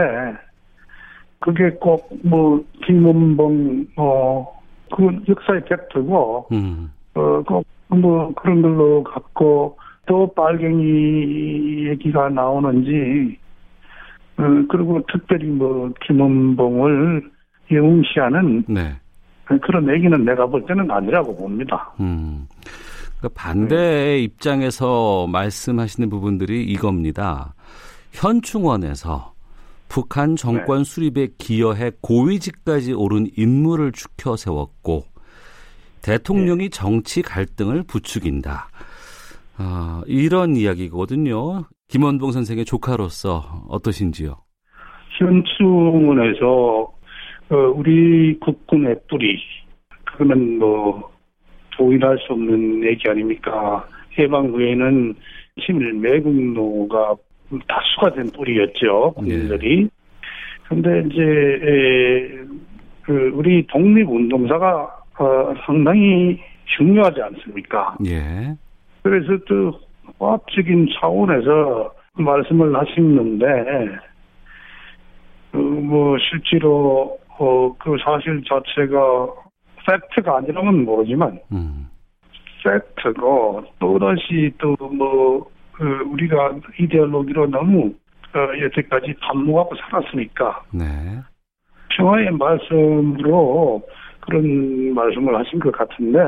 그게 1.40 1.70
꼭 1.72 2.12
뭐 2.22 2.64
김원봉 2.84 3.86
어그 3.96 5.22
역사의 5.28 5.64
팩트고 5.64 6.48
음. 6.52 6.92
어꼭 7.14 7.66
뭐 7.88 8.32
그런 8.34 8.62
걸로 8.62 9.02
갖고 9.04 9.76
또 10.06 10.32
빨갱이 10.34 11.88
얘기가 11.88 12.28
나오는지 12.30 13.38
어 14.38 14.42
그리고 14.68 15.02
특별히 15.12 15.46
뭐 15.46 15.92
김원봉을 16.06 17.30
영웅시하는 17.70 18.64
네. 18.68 18.96
그런 19.60 19.88
얘기는 19.94 20.24
내가 20.24 20.46
볼 20.46 20.64
때는 20.66 20.90
아니라고 20.90 21.36
봅니다. 21.36 21.92
음. 22.00 22.46
그러니까 23.18 23.40
반대의 23.40 24.24
입장에서 24.24 25.26
말씀하시는 25.28 26.08
부분들이 26.10 26.64
이겁니다. 26.64 27.54
현충원에서 28.12 29.32
북한 29.88 30.36
정권 30.36 30.84
수립에 30.84 31.28
기여해 31.38 31.92
고위직까지 32.00 32.94
오른 32.94 33.26
인물을 33.36 33.92
추켜 33.92 34.36
세웠고 34.36 35.04
대통령이 36.02 36.70
정치 36.70 37.22
갈등을 37.22 37.84
부추긴다. 37.84 38.68
아, 39.58 40.02
이런 40.06 40.56
이야기거든요. 40.56 41.64
김원봉 41.88 42.32
선생의 42.32 42.64
조카로서 42.64 43.64
어떠신지요? 43.68 44.34
현충원에서 45.18 46.90
어, 47.52 47.70
우리 47.76 48.38
국군의 48.40 48.96
뿌리 49.10 49.38
그거는 50.04 50.58
뭐 50.58 51.12
부인할 51.76 52.18
수 52.20 52.32
없는 52.32 52.82
얘기 52.84 53.08
아닙니까? 53.10 53.86
해방 54.18 54.48
후에는 54.48 55.14
친일 55.60 55.92
매국노가 55.92 57.14
다수가 57.68 58.14
된 58.14 58.30
뿌리였죠 58.34 59.12
군인들이. 59.16 59.88
근데 60.66 61.02
이제 61.06 61.22
에, 61.22 62.44
그 63.02 63.30
우리 63.34 63.66
독립운동사가 63.66 65.02
어, 65.18 65.54
상당히 65.66 66.40
중요하지 66.78 67.20
않습니까? 67.20 67.98
예. 68.06 68.56
그래서 69.02 69.36
또 69.46 69.78
화학적인 70.18 70.88
차원에서 70.98 71.92
말씀을 72.14 72.74
하시는데 72.74 73.46
그뭐 75.50 76.16
실제로 76.18 77.18
어, 77.38 77.74
그 77.78 77.96
사실 78.04 78.42
자체가 78.44 79.28
팩트가 79.86 80.38
아니라면 80.38 80.84
모르지만 80.84 81.38
음. 81.52 81.88
팩트고 82.62 83.64
또다시 83.78 84.52
또 84.58 84.76
뭐 84.78 85.52
그 85.72 85.84
우리가 86.06 86.54
이데올로기로 86.78 87.46
너무 87.46 87.92
어, 88.34 88.60
여태까지 88.60 89.14
반목하고 89.20 89.74
살았으니까 89.76 90.62
네. 90.72 90.84
평화의 91.96 92.30
말씀으로 92.30 93.82
그런 94.20 94.94
말씀을 94.94 95.36
하신 95.36 95.58
것 95.58 95.72
같은데 95.72 96.18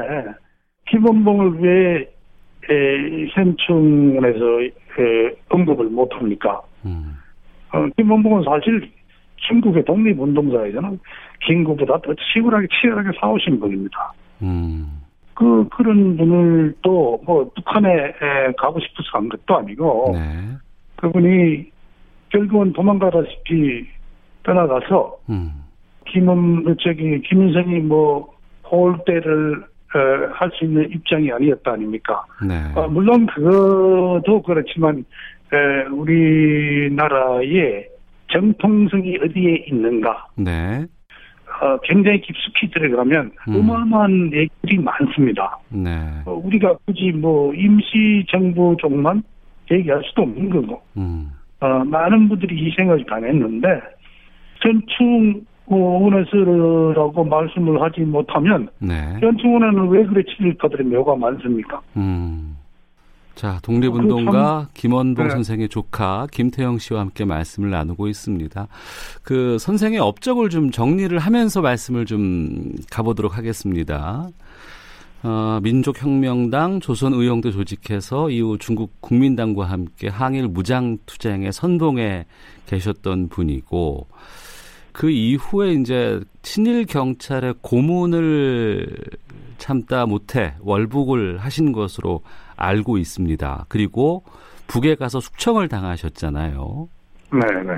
김원봉을 0.91 1.61
왜 1.61 2.11
에, 2.71 3.27
현충원에서 3.29 4.62
에, 4.62 5.37
언급을 5.51 5.87
못합니까? 5.87 6.61
음. 6.85 7.17
어, 7.73 7.87
김원봉은 7.97 8.45
사실 8.45 8.90
중국의 9.48 9.85
독립운동자이잖아. 9.85 10.92
김구보다 11.46 11.98
더 11.98 12.14
치열하게 12.14 12.66
치열하게 12.80 13.11
싸우신 13.20 13.61
분입니다. 13.61 14.12
음. 14.42 15.00
그 15.35 15.68
그런 15.70 16.16
분을 16.16 16.74
또 16.83 17.18
뭐 17.24 17.48
북한에 17.54 17.88
에, 17.90 18.52
가고 18.59 18.78
싶어서 18.80 19.11
간 19.12 19.28
것도 19.28 19.57
아니고 19.59 20.12
네. 20.14 20.20
그분이 20.96 21.70
결국은 22.30 22.72
도망가다시피 22.72 23.87
떠나가서 24.42 25.16
음. 25.30 25.52
김은 26.07 26.76
저기 26.80 27.20
김인성이 27.22 27.80
뭐 27.80 28.33
홀대를 28.70 29.64
할 30.33 30.50
수 30.59 30.64
있는 30.64 30.90
입장이 30.90 31.30
아니었다 31.30 31.72
아닙니까? 31.72 32.24
네. 32.46 32.54
어, 32.74 32.88
물론 32.88 33.26
그것도 33.26 34.42
그렇지만 34.42 35.04
에, 35.52 35.87
우리나라의 35.88 37.88
정통성이 38.35 39.16
어디에 39.23 39.64
있는가? 39.68 40.27
네. 40.37 40.85
어, 41.62 41.79
굉장히 41.85 42.20
깊숙이 42.20 42.68
들어가면 42.73 43.31
음. 43.49 43.55
어마어마한 43.55 44.33
얘기들이 44.33 44.79
많습니다. 44.79 45.57
네. 45.70 45.90
어, 46.27 46.33
우리가 46.33 46.77
굳이 46.85 47.12
뭐 47.12 47.55
임시 47.55 48.27
정부 48.29 48.77
쪽만 48.81 49.23
얘기할 49.70 50.03
수도 50.05 50.23
없는 50.23 50.51
거고 50.51 50.83
음. 50.97 51.31
어, 51.61 51.85
많은 51.85 52.29
분들이 52.29 52.66
희생을 52.66 53.07
당했는데 53.07 53.81
전충원에서라고 55.68 57.25
말씀을 57.25 57.81
하지 57.81 58.01
못하면 58.01 58.68
네. 58.81 59.20
전충원에는 59.20 59.88
왜 59.88 60.05
그래 60.07 60.25
친일파들의 60.37 60.87
묘가 60.87 61.14
많습니까? 61.14 61.81
음. 61.97 62.57
자, 63.35 63.59
독립운동가 63.62 64.68
김원봉 64.75 65.27
네. 65.27 65.31
선생의 65.31 65.68
조카 65.68 66.27
김태영 66.31 66.79
씨와 66.79 67.01
함께 67.01 67.25
말씀을 67.25 67.70
나누고 67.70 68.07
있습니다. 68.07 68.68
그 69.23 69.59
선생의 69.59 69.99
업적을 69.99 70.51
좀 70.51 70.70
정리를 70.70 71.18
하면서 71.18 71.61
말씀을 71.61 72.07
좀 72.07 72.73
가보도록 72.90 73.37
하겠습니다. 73.37 74.29
어, 75.25 75.59
민족혁명당 75.62 76.81
조선의용대 76.81 77.51
조직해서 77.51 78.31
이후 78.31 78.59
중국 78.59 79.01
국민당과 79.01 79.64
함께 79.64 80.09
항일 80.09 80.49
무장투쟁에 80.49 81.51
선동해 81.51 82.27
계셨던 82.66 83.31
분이고 83.31 84.07
그 84.92 85.11
이후에 85.11 85.73
이제 85.73 86.20
친일 86.42 86.85
경찰의 86.85 87.55
고문을 87.62 88.87
참다 89.59 90.07
못해 90.07 90.55
월북을 90.61 91.38
하신 91.38 91.73
것으로 91.73 92.20
알고 92.57 92.99
있습니다. 92.99 93.67
그리고 93.69 94.23
북에 94.67 94.95
가서 94.95 95.21
숙청을 95.21 95.69
당하셨잖아요. 95.69 96.88
네 97.33 97.62
네. 97.62 97.73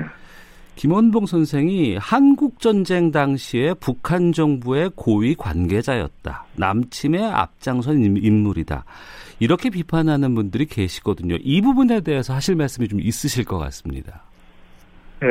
김원봉 0.75 1.25
선생이 1.25 1.97
한국 1.99 2.59
전쟁 2.59 3.11
당시에 3.11 3.73
북한 3.79 4.31
정부의 4.31 4.91
고위 4.95 5.33
관계자였다. 5.33 6.45
남침에 6.55 7.23
앞장선 7.25 7.97
인- 8.03 8.17
인물이다. 8.17 8.85
이렇게 9.39 9.71
비판하는 9.71 10.35
분들이 10.35 10.65
계시거든요. 10.65 11.35
이 11.39 11.61
부분에 11.61 12.01
대해서 12.01 12.33
하실 12.35 12.55
말씀이 12.55 12.87
좀 12.87 12.99
있으실 13.01 13.43
것 13.43 13.57
같습니다. 13.57 14.21
예, 15.23 15.27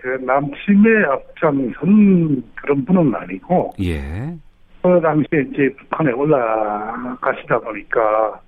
그 0.00 0.08
남침의 0.24 1.04
앞장선 1.10 2.44
그런 2.54 2.84
분은 2.84 3.12
아니고 3.12 3.72
예. 3.82 4.36
그 4.82 5.00
당시에 5.02 5.40
이제 5.52 5.68
북한에 5.80 6.12
올라가시다 6.12 7.58
보니까 7.58 8.40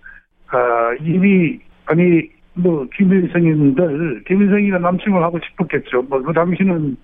아, 0.50 0.94
이미 1.00 1.58
아니 1.86 2.22
뭐 2.54 2.86
김일성인들 2.96 4.24
김일성이가 4.26 4.78
남침을 4.78 5.22
하고 5.22 5.38
싶었겠죠. 5.40 6.02
뭐 6.02 6.20
그 6.22 6.32
당시는 6.32 6.96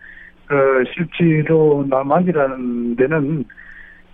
어, 0.51 0.55
실제로 0.95 1.87
남한이라는 1.89 2.97
데는 2.97 3.45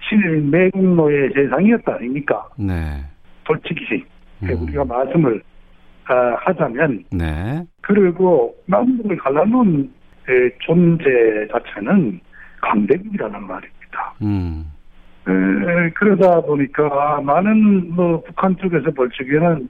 친일 0.08 0.42
매국노의 0.42 1.30
세상이었다 1.34 1.94
아닙니까? 1.94 2.46
네. 2.56 3.02
솔직히 3.46 4.04
음. 4.42 4.62
우리가 4.62 4.84
말씀을 4.84 5.42
아, 6.06 6.36
하자면 6.40 7.04
네. 7.12 7.64
그리고 7.82 8.54
남북을 8.66 9.16
갈라놓은 9.18 9.90
에, 10.28 10.50
존재 10.60 11.04
자체는 11.52 12.20
강대국이라는 12.60 13.46
말입니다. 13.46 14.14
음. 14.22 14.64
에, 15.28 15.90
그러다 15.90 16.40
보니까 16.42 17.20
많은 17.22 17.94
뭐 17.94 18.22
북한 18.22 18.56
쪽에서 18.56 18.90
볼 18.90 19.10
적에는 19.10 19.68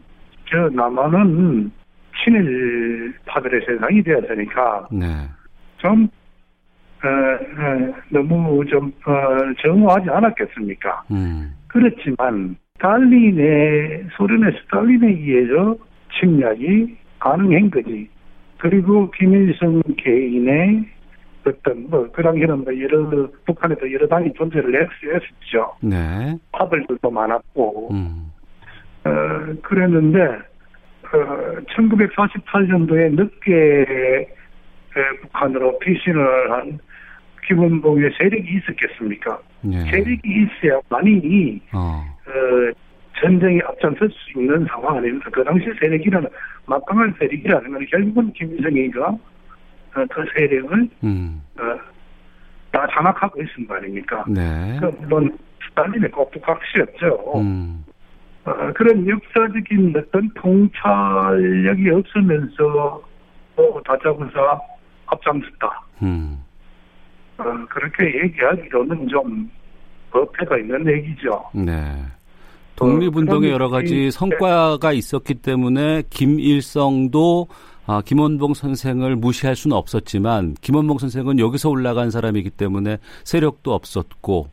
저 0.48 0.68
남한은 0.70 1.70
친일파들의 2.24 3.66
세상이 3.66 4.02
되었으니까 4.02 4.88
네. 4.92 5.06
좀 5.78 6.08
에, 7.04 7.08
에, 7.08 7.92
너무 8.10 8.64
좀 8.66 8.92
어, 9.06 9.12
정오하지 9.62 10.10
않았겠습니까? 10.10 11.04
음. 11.10 11.52
그렇지만 11.68 12.56
스탈린의 12.80 14.06
소련의 14.16 14.52
스탈린에 14.62 15.06
의해서 15.06 15.76
침략이 16.18 16.96
가능한 17.18 17.70
거지. 17.70 18.08
그리고 18.58 19.10
김일성 19.12 19.82
개인의 19.96 20.84
어떤 21.46 21.88
뭐그 21.88 22.22
당시에는 22.22 22.64
뭐 22.64 22.80
여러 22.80 23.28
북한에도 23.46 23.92
여러 23.92 24.06
당이 24.06 24.32
존재를 24.34 24.82
했, 24.82 24.88
했었죠. 25.02 25.74
네. 25.80 26.36
파벌들도 26.52 27.10
많았고 27.10 27.88
음. 27.92 28.30
어, 29.04 29.10
그랬는데, 29.62 30.20
어, 30.22 31.60
1948년도에 31.74 33.14
늦게 33.14 33.86
에, 34.96 35.20
북한으로 35.22 35.78
피신을 35.78 36.50
한 36.50 36.78
김원봉의 37.46 38.10
세력이 38.18 38.58
있었겠습니까? 38.58 39.38
예. 39.72 39.78
세력이 39.90 40.20
있어야만이 40.24 41.60
어. 41.72 42.04
어, 42.26 42.72
전쟁에 43.20 43.60
앞장설 43.66 44.10
수 44.10 44.38
있는 44.38 44.66
상황 44.66 44.98
아닙니까? 44.98 45.30
그 45.32 45.42
당시 45.44 45.66
세력이라는 45.80 46.28
막강한 46.66 47.14
세력이라는 47.18 47.72
건 47.72 47.86
결국은 47.86 48.32
김일성이가 48.32 49.16
어, 49.94 50.04
그 50.10 50.24
세력을 50.34 50.88
음. 51.04 51.42
어, 51.58 51.62
다 52.72 52.86
장악하고 52.92 53.42
있은 53.42 53.66
거 53.66 53.74
아닙니까? 53.74 54.24
네. 54.28 54.78
그 54.80 54.86
물론 55.00 55.36
스탈린의 55.68 56.10
꼭두 56.10 56.40
각시였죠. 56.40 57.32
음. 57.40 57.84
어, 58.44 58.52
그런 58.74 59.06
역사적인 59.08 59.94
어떤 59.96 60.30
통찰력이 60.34 61.90
없으면서 61.90 63.02
어, 63.56 63.82
다짜고사 63.84 64.60
앞장섰다. 65.06 65.82
음. 66.02 66.38
어, 67.38 67.44
그렇게 67.68 68.22
얘기하기로는 68.22 69.08
좀 69.08 69.50
어폐가 70.12 70.58
있는 70.58 70.86
얘기죠. 70.88 71.44
네. 71.54 71.72
독립운동에 72.76 73.40
그럼 73.48 73.52
여러 73.52 73.66
이- 73.66 73.70
가지 73.70 74.10
성과가 74.10 74.92
있었기 74.92 75.34
때문에 75.34 76.02
김일성도 76.10 77.48
아, 77.86 78.02
김원봉 78.04 78.54
선생을 78.54 79.16
무시할 79.16 79.56
수는 79.56 79.76
없었지만 79.76 80.54
김원봉 80.60 80.98
선생은 80.98 81.38
여기서 81.38 81.70
올라간 81.70 82.10
사람이기 82.10 82.50
때문에 82.50 82.98
세력도 83.24 83.72
없었고 83.72 84.48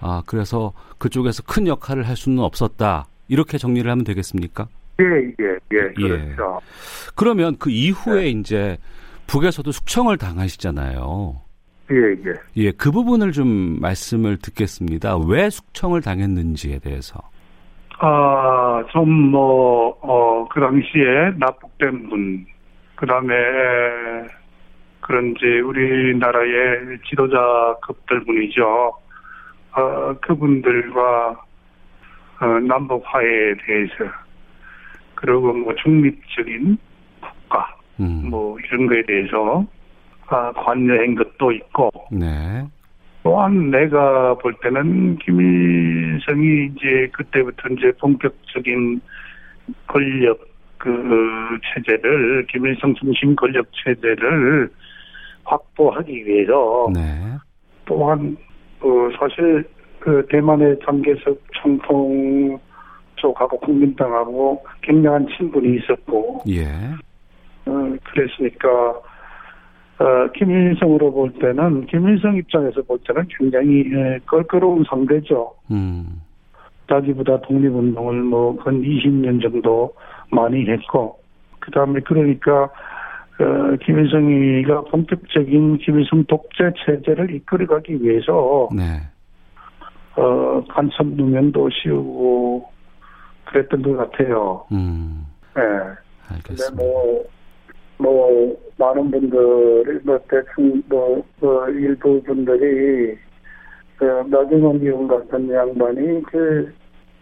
아 0.00 0.22
그래서 0.26 0.72
그쪽에서 0.98 1.42
큰 1.42 1.66
역할을 1.66 2.06
할 2.06 2.16
수는 2.16 2.38
없었다 2.42 3.06
이렇게 3.28 3.58
정리를 3.58 3.90
하면 3.90 4.04
되겠습니까? 4.04 4.68
예, 5.00 5.04
예, 5.40 5.58
예, 5.72 5.78
예. 5.98 6.08
그렇죠. 6.08 6.60
그러면 7.14 7.56
그 7.58 7.70
이후에 7.70 8.22
네. 8.22 8.28
이제 8.30 8.78
북에서도 9.26 9.70
숙청을 9.70 10.16
당하시잖아요. 10.16 11.40
예, 11.90 11.96
예. 11.96 12.34
예, 12.56 12.70
그 12.72 12.90
부분을 12.90 13.32
좀 13.32 13.78
말씀을 13.80 14.38
듣겠습니다. 14.38 15.16
왜 15.18 15.48
숙청을 15.50 16.02
당했는지에 16.02 16.80
대해서. 16.80 17.20
아, 18.00 18.84
좀 18.92 19.08
뭐, 19.30 19.96
어, 20.02 20.46
그 20.48 20.60
당시에 20.60 21.32
납북된 21.38 22.08
분, 22.08 22.46
그 22.98 23.06
다음에, 23.06 23.32
그런 25.00 25.32
이제 25.36 25.60
우리나라의 25.60 26.98
지도자급들 27.08 28.24
분이죠. 28.24 28.92
어, 29.70 30.14
그분들과, 30.20 31.40
어, 32.40 32.46
남북화에 32.66 33.54
대해서, 33.64 33.94
그리고 35.14 35.52
뭐 35.52 35.72
중립적인 35.76 36.76
국가, 37.20 37.72
음. 38.00 38.30
뭐 38.30 38.58
이런 38.58 38.88
거에 38.88 39.02
대해서, 39.02 39.64
아, 40.26 40.50
관여한 40.56 41.14
것도 41.14 41.52
있고, 41.52 41.90
네. 42.10 42.66
또한 43.22 43.70
내가 43.70 44.34
볼 44.34 44.54
때는 44.60 45.18
김일성이 45.18 46.72
이제 46.74 47.08
그때부터 47.12 47.68
이제 47.68 47.92
본격적인 48.00 49.00
권력 49.86 50.47
그 50.78 51.58
체제를 51.74 52.46
김일성 52.50 52.94
중심 52.94 53.34
권력 53.36 53.66
체제를 53.72 54.70
확보하기 55.44 56.26
위해서 56.26 56.88
네. 56.94 57.00
또한 57.84 58.36
그 58.80 59.10
사실 59.18 59.64
그 59.98 60.26
대만의 60.30 60.78
장개석 60.84 61.38
총통 61.52 62.58
쪽하고 63.16 63.58
국민당하고 63.58 64.64
굉장한 64.82 65.26
친분이 65.36 65.78
있었고 65.78 66.44
예. 66.48 66.64
어, 67.68 67.96
그랬으니까, 68.04 68.68
어, 69.98 70.32
김일성으로 70.34 71.12
볼 71.12 71.32
때는, 71.34 71.86
김일성 71.86 72.36
입장에서 72.36 72.82
볼 72.82 72.98
때는 73.06 73.26
굉장히, 73.38 73.80
에, 73.80 74.18
껄끄러운 74.26 74.84
상대죠. 74.88 75.54
음. 75.70 76.22
자기보다 76.88 77.42
독립운동을 77.42 78.22
뭐, 78.22 78.56
근 78.56 78.82
20년 78.82 79.42
정도 79.42 79.94
많이 80.30 80.68
했고, 80.68 81.18
그 81.60 81.70
다음에 81.70 82.00
그러니까, 82.00 82.64
어, 82.64 83.76
김일성이가 83.84 84.82
본격적인 84.82 85.78
김일성 85.78 86.24
독재 86.24 86.72
체제를 86.84 87.34
이끌어가기 87.34 88.02
위해서, 88.02 88.68
네. 88.74 88.82
어, 90.16 90.64
간첩 90.68 91.06
누면도 91.06 91.68
씌우고, 91.70 92.68
그랬던 93.46 93.82
것 93.82 93.96
같아요. 93.96 94.64
음. 94.72 95.26
예. 95.56 95.62
근데 95.62 95.94
알겠습니다. 96.34 96.82
뭐, 96.82 97.24
뭐, 97.98 98.56
많은 98.76 99.10
분들이, 99.10 99.98
뭐, 100.04 100.18
대충, 100.28 100.82
뭐, 100.88 101.24
그, 101.40 101.70
일부 101.70 102.22
분들이, 102.22 103.16
그, 103.96 104.04
나경원 104.04 104.80
의원 104.80 105.08
같은 105.08 105.50
양반이, 105.50 106.22
그, 106.24 106.72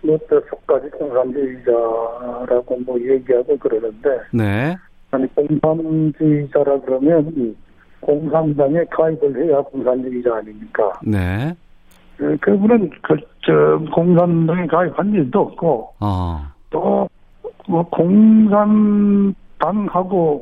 뭐, 0.03 0.19
뼛속까지 0.29 0.91
공산주의자라고 0.91 2.79
뭐 2.85 3.01
얘기하고 3.01 3.57
그러는데, 3.59 4.21
네. 4.33 4.77
아니, 5.11 5.27
공산주의자라 5.35 6.81
그러면, 6.81 7.57
공산당에 8.01 8.85
가입을 8.91 9.37
해야 9.37 9.61
공산주의자 9.63 10.37
아닙니까? 10.37 10.93
네. 11.05 11.55
그, 12.17 12.37
그분은, 12.41 12.91
그, 13.03 13.17
저, 13.45 13.79
공산당에 13.93 14.67
가입한 14.67 15.13
일도 15.13 15.41
없고, 15.41 15.95
어. 16.01 16.41
또, 16.71 17.09
뭐, 17.69 17.83
공산당하고 17.91 19.33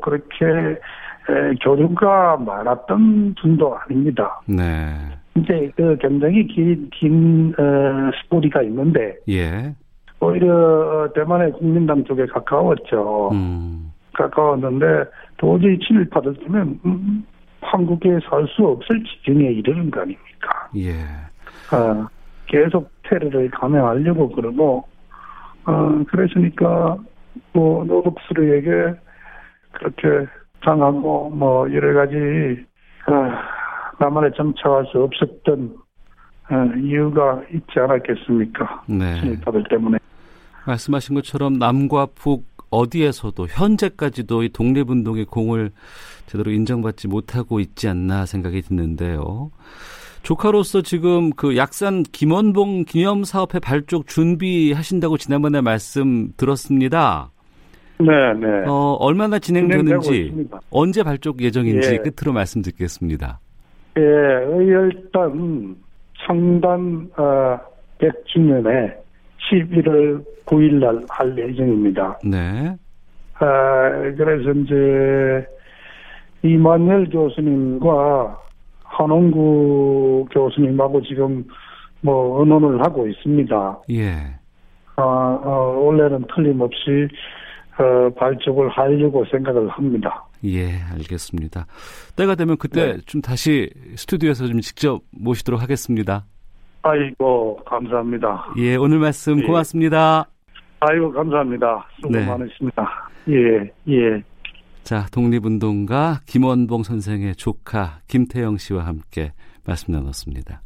그렇게 0.01 0.79
에, 1.27 1.55
교류가 1.63 2.37
많았던 2.37 3.35
분도 3.41 3.75
아닙니다. 3.77 4.41
네. 4.47 4.95
이제 5.37 5.71
그 5.77 5.97
굉장히 6.01 6.47
긴, 6.47 6.89
긴, 6.91 7.55
어, 7.59 8.11
스토리가 8.23 8.63
있는데, 8.63 9.17
예. 9.29 9.75
오히려 10.21 10.55
어, 10.55 11.13
대만의 11.13 11.53
국민당 11.53 12.05
쪽에 12.05 12.27
가까웠죠. 12.27 13.31
음. 13.33 13.93
가까웠는데, 14.13 15.05
도저히 15.37 15.79
친일파들 15.81 16.35
때문에, 16.35 16.79
음, 16.87 17.27
한국에 17.61 18.21
살 18.29 18.47
수 18.49 18.65
없을 18.67 19.03
지경에 19.03 19.47
이르는 19.47 19.91
거 19.91 20.03
아닙니까? 20.03 20.71
예. 20.77 20.93
어, 21.75 22.07
계속 22.47 22.89
테러를 23.03 23.51
감행하려고 23.51 24.29
그러고, 24.31 24.85
어, 25.67 26.05
그랬으니까, 26.09 26.97
뭐, 27.53 27.85
노독스르에게 27.85 28.95
그렇게 29.73 30.31
당하고, 30.63 31.31
뭐, 31.31 31.73
여러 31.73 31.93
가지, 31.95 32.17
어, 33.09 33.64
나만의 33.99 34.33
정착할 34.37 34.85
수 34.91 35.03
없었던, 35.03 35.77
어, 36.51 36.79
이유가 36.83 37.43
있지 37.53 37.79
않았겠습니까? 37.79 38.85
네. 38.89 39.21
친일파들 39.21 39.65
때문에. 39.71 39.99
말씀하신 40.67 41.15
것처럼 41.15 41.55
남과 41.55 42.09
북 42.15 42.47
어디에서도 42.71 43.47
현재까지도 43.47 44.43
이 44.43 44.49
독립운동의 44.49 45.27
공을 45.27 45.71
제대로 46.27 46.51
인정받지 46.51 47.07
못하고 47.09 47.61
있지 47.61 47.89
않나 47.89 48.27
생각이 48.27 48.63
드는데요. 48.63 49.51
조카로서 50.23 50.81
지금 50.81 51.31
그 51.31 51.57
약산 51.57 52.03
김원봉 52.03 52.87
기념 52.87 53.25
사업회 53.25 53.59
발족 53.61 54.07
준비하신다고 54.07 55.19
지난번에 55.19 55.61
말씀 55.61 56.33
들었습니다. 56.37 57.31
네, 57.99 58.07
네. 58.41 58.65
어, 58.67 58.97
얼마나 58.99 59.39
진행되는지. 59.39 60.49
언제 60.71 61.03
발족 61.03 61.43
예정인지 61.43 61.93
예. 61.93 61.99
끝으로 61.99 62.33
말씀 62.33 62.63
듣겠습니다. 62.63 63.39
예, 63.97 64.03
의열단 64.03 65.77
창단, 66.27 67.11
어, 67.17 67.59
100주년에 67.99 68.95
11월 69.51 70.25
9일 70.47 70.75
날 70.81 71.01
할 71.09 71.37
예정입니다. 71.39 72.19
네. 72.25 72.77
아, 73.39 73.91
그래서 74.17 74.51
이제 74.53 75.47
이만열 76.43 77.09
교수님과 77.11 78.39
한홍구 78.85 80.27
교수님하고 80.31 81.03
지금 81.03 81.45
뭐 82.01 82.41
의논을 82.41 82.81
하고 82.85 83.07
있습니다. 83.09 83.79
예. 83.91 84.13
아, 84.97 85.03
어, 85.03 85.79
원래는 85.83 86.25
틀림없이 86.35 87.09
어, 87.79 88.11
발족을 88.15 88.69
하려고 88.69 89.25
생각을 89.25 89.69
합니다. 89.69 90.25
예, 90.45 90.81
알겠습니다. 90.93 91.67
때가 92.17 92.35
되면 92.35 92.57
그때 92.57 92.95
네. 92.95 92.99
좀 93.07 93.21
다시 93.23 93.71
스튜디오에서 93.97 94.47
좀 94.47 94.61
직접 94.61 95.03
모시도록 95.11 95.63
하겠습니다. 95.63 96.27
아이고 96.83 97.57
감사합니다. 97.65 98.53
예, 98.59 98.77
오늘 98.77 98.99
말씀 98.99 99.39
예. 99.41 99.47
고맙습니다. 99.47 100.29
아이고 100.81 101.11
감사합니다. 101.13 101.87
수고 101.97 102.11
네. 102.11 102.27
많으십니다. 102.27 103.11
예, 103.31 103.71
예. 103.89 104.23
자, 104.83 105.07
독립운동가 105.11 106.21
김원봉 106.27 106.83
선생의 106.83 107.37
조카 107.37 108.01
김태영 108.07 108.59
씨와 108.59 108.85
함께 108.85 109.33
말씀 109.65 109.95
나눴습니다. 109.95 110.61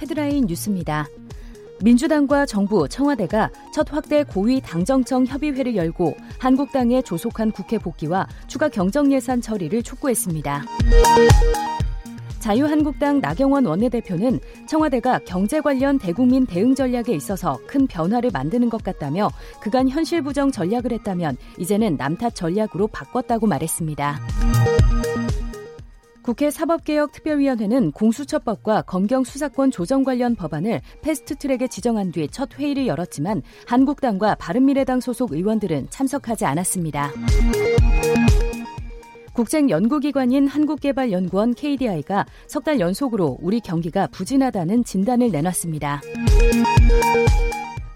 헤드라인 0.00 0.46
뉴스입니다. 0.46 1.04
민주당과 1.82 2.46
정부, 2.46 2.88
청와대가 2.88 3.50
첫 3.72 3.92
확대 3.92 4.24
고위 4.24 4.60
당정청 4.60 5.26
협의회를 5.26 5.76
열고 5.76 6.16
한국당에 6.38 7.02
조속한 7.02 7.52
국회 7.52 7.78
복귀와 7.78 8.26
추가 8.46 8.68
경정 8.68 9.12
예산 9.12 9.40
처리를 9.40 9.82
촉구했습니다. 9.82 10.64
자유한국당 12.40 13.20
나경원 13.20 13.66
원내대표는 13.66 14.40
청와대가 14.66 15.18
경제 15.26 15.60
관련 15.60 15.98
대국민 15.98 16.46
대응 16.46 16.74
전략에 16.74 17.12
있어서 17.14 17.58
큰 17.66 17.86
변화를 17.86 18.30
만드는 18.32 18.70
것 18.70 18.82
같다며 18.82 19.30
그간 19.60 19.88
현실 19.88 20.22
부정 20.22 20.50
전략을 20.50 20.92
했다면 20.92 21.36
이제는 21.58 21.96
남탓 21.96 22.34
전략으로 22.34 22.86
바꿨다고 22.88 23.46
말했습니다. 23.46 24.20
국회 26.28 26.50
사법개혁특별위원회는 26.50 27.92
공수처법과 27.92 28.82
검경수사권 28.82 29.70
조정 29.70 30.04
관련 30.04 30.36
법안을 30.36 30.82
패스트트랙에 31.00 31.68
지정한 31.68 32.12
뒤 32.12 32.28
첫 32.28 32.54
회의를 32.58 32.86
열었지만 32.86 33.40
한국당과 33.66 34.34
바른미래당 34.34 35.00
소속 35.00 35.32
의원들은 35.32 35.86
참석하지 35.88 36.44
않았습니다. 36.44 37.12
국책연구기관인 39.32 40.48
한국개발연구원 40.48 41.54
KDI가 41.54 42.26
석 42.46 42.62
달 42.62 42.78
연속으로 42.78 43.38
우리 43.40 43.60
경기가 43.60 44.06
부진하다는 44.08 44.84
진단을 44.84 45.30
내놨습니다. 45.30 46.02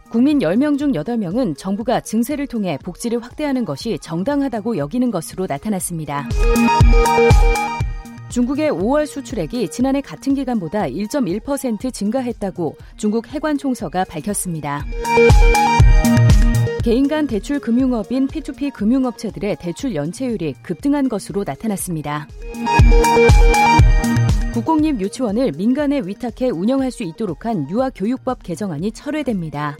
국민 0.08 0.38
10명 0.38 0.78
중 0.78 0.92
8명은 0.92 1.58
정부가 1.58 2.00
증세를 2.00 2.46
통해 2.46 2.78
복지를 2.82 3.22
확대하는 3.22 3.66
것이 3.66 3.98
정당하다고 4.00 4.78
여기는 4.78 5.10
것으로 5.10 5.44
나타났습니다. 5.46 6.30
중국의 8.32 8.70
5월 8.70 9.06
수출액이 9.06 9.68
지난해 9.68 10.00
같은 10.00 10.34
기간보다 10.34 10.84
1.1% 10.84 11.92
증가했다고 11.92 12.76
중국 12.96 13.28
해관 13.28 13.58
총서가 13.58 14.04
밝혔습니다. 14.04 14.86
개인 16.82 17.08
간 17.08 17.26
대출 17.26 17.60
금융업인 17.60 18.26
P2P 18.28 18.72
금융업체들의 18.72 19.56
대출 19.60 19.94
연체율이 19.94 20.54
급등한 20.62 21.10
것으로 21.10 21.44
나타났습니다. 21.46 22.26
국공립 24.54 24.98
유치원을 24.98 25.52
민간에 25.52 26.00
위탁해 26.00 26.48
운영할 26.48 26.90
수 26.90 27.02
있도록 27.02 27.44
한 27.44 27.68
유아교육법 27.68 28.42
개정안이 28.42 28.92
철회됩니다. 28.92 29.76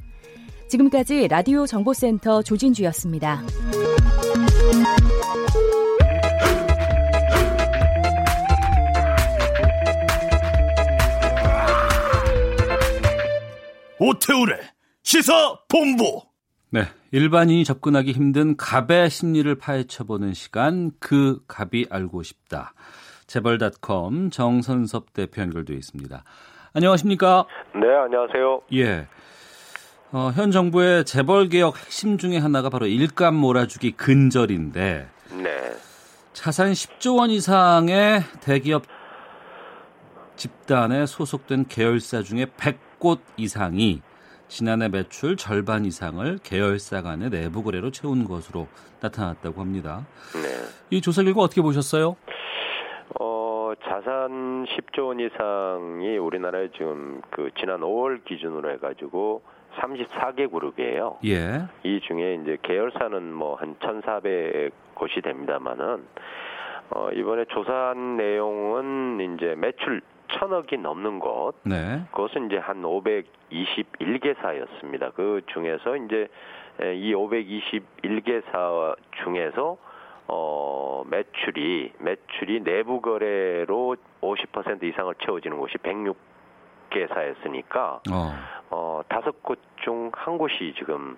지금까지 0.69 1.27
라디오 1.29 1.67
정보센터 1.67 2.43
조진주였습니다. 2.43 3.43
오태우래 13.99 14.59
시사 15.03 15.59
본부. 15.69 16.23
네, 16.71 16.85
일반인이 17.11 17.65
접근하기 17.65 18.13
힘든 18.13 18.57
갑의 18.57 19.11
심리를 19.11 19.55
파헤쳐보는 19.57 20.33
시간 20.33 20.91
그 20.99 21.41
갑이 21.47 21.87
알고 21.91 22.23
싶다. 22.23 22.73
재벌닷컴 23.27 24.31
정선섭 24.31 25.13
대표 25.13 25.43
연결되어 25.43 25.77
있습니다. 25.77 26.25
안녕하십니까? 26.75 27.47
네, 27.75 27.89
안녕하세요. 27.95 28.63
예. 28.75 29.07
어, 30.13 30.31
현 30.35 30.51
정부의 30.51 31.05
재벌 31.05 31.49
개혁 31.49 31.79
핵심 31.79 32.19
중에 32.19 32.39
하나가 32.39 32.71
바로 32.71 32.87
일감 32.87 33.35
몰아주기 33.35 33.93
근절인데 33.93 35.09
네. 35.31 35.73
차산 36.33 36.73
10조 36.73 37.19
원 37.19 37.31
이상의 37.31 38.23
대기업 38.41 38.85
집단에 40.37 41.07
소속된 41.07 41.67
계열사 41.69 42.23
중에 42.23 42.47
100 42.57 42.92
곳 43.03 43.19
이상이 43.37 44.01
지난해 44.47 44.89
매출 44.89 45.37
절반 45.37 45.85
이상을 45.85 46.39
계열사 46.45 47.03
간의 47.03 47.31
내부 47.31 47.65
거래로 47.65 47.91
채운 47.91 48.23
것으로 48.23 48.69
나타났다고 49.03 49.61
합니다. 49.61 50.07
네. 50.35 50.97
이 50.97 51.01
조사 51.01 51.25
결과 51.25 51.41
어떻게 51.41 51.61
보셨어요? 51.63 52.15
어, 53.19 53.73
자산 53.83 54.65
10조 54.67 55.09
원 55.09 55.19
이상이 55.19 56.17
우리나라에 56.17 56.69
지금 56.77 57.21
그 57.31 57.51
지난 57.59 57.81
5월 57.81 58.25
기준으로 58.25 58.71
해가지고 58.75 59.43
34개 59.81 60.49
그룹이에요. 60.53 61.19
예. 61.25 61.63
이 61.83 62.01
중에 62.07 62.35
이제 62.41 62.57
계열사는 62.63 63.33
뭐 63.33 63.57
한 63.57 63.75
1,400곳이 63.81 65.25
됩니다만은 65.25 66.05
어, 66.95 67.09
이번에 67.15 67.47
조사한 67.47 68.17
내용은 68.17 69.35
이제 69.35 69.55
매출 69.57 70.03
천억이 70.39 70.77
넘는 70.79 71.19
곳. 71.19 71.55
네. 71.65 72.03
그것은 72.13 72.47
이제 72.47 72.59
한 72.59 72.83
521개사였습니다. 72.83 75.13
그 75.15 75.41
중에서 75.53 75.97
이제 75.97 76.29
이 76.95 77.13
521개사 77.15 78.97
중에서 79.23 79.77
어 80.29 81.03
매출이 81.07 81.93
매출이 81.99 82.63
내부 82.65 83.01
거래로 83.01 83.97
50% 84.21 84.83
이상을 84.85 85.15
채워지는 85.25 85.59
곳이 85.59 85.75
106개사였으니까 85.79 88.01
어. 88.11 88.33
어 88.71 89.01
다섯 89.09 89.43
곳 89.43 89.59
중 89.85 90.11
한 90.15 90.39
곳이 90.39 90.75
지금 90.79 91.17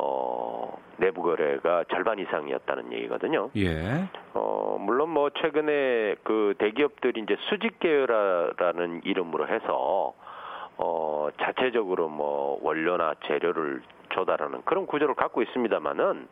어 0.00 0.78
내부 0.98 1.22
거래가 1.22 1.84
절반 1.90 2.18
이상이었다는 2.18 2.92
얘기거든요. 2.92 3.50
예. 3.56 4.08
어, 4.34 4.76
물론 4.80 5.10
뭐 5.10 5.30
최근에 5.30 6.16
그 6.22 6.54
대기업들이 6.58 7.20
이제 7.22 7.36
수직 7.48 7.78
계열화라는 7.80 9.02
이름으로 9.04 9.48
해서 9.48 10.14
어, 10.78 11.28
자체적으로 11.40 12.08
뭐 12.08 12.58
원료나 12.62 13.14
재료를 13.26 13.82
조달하는 14.10 14.62
그런 14.64 14.86
구조를 14.86 15.14
갖고 15.14 15.42
있습니다만은 15.42 16.28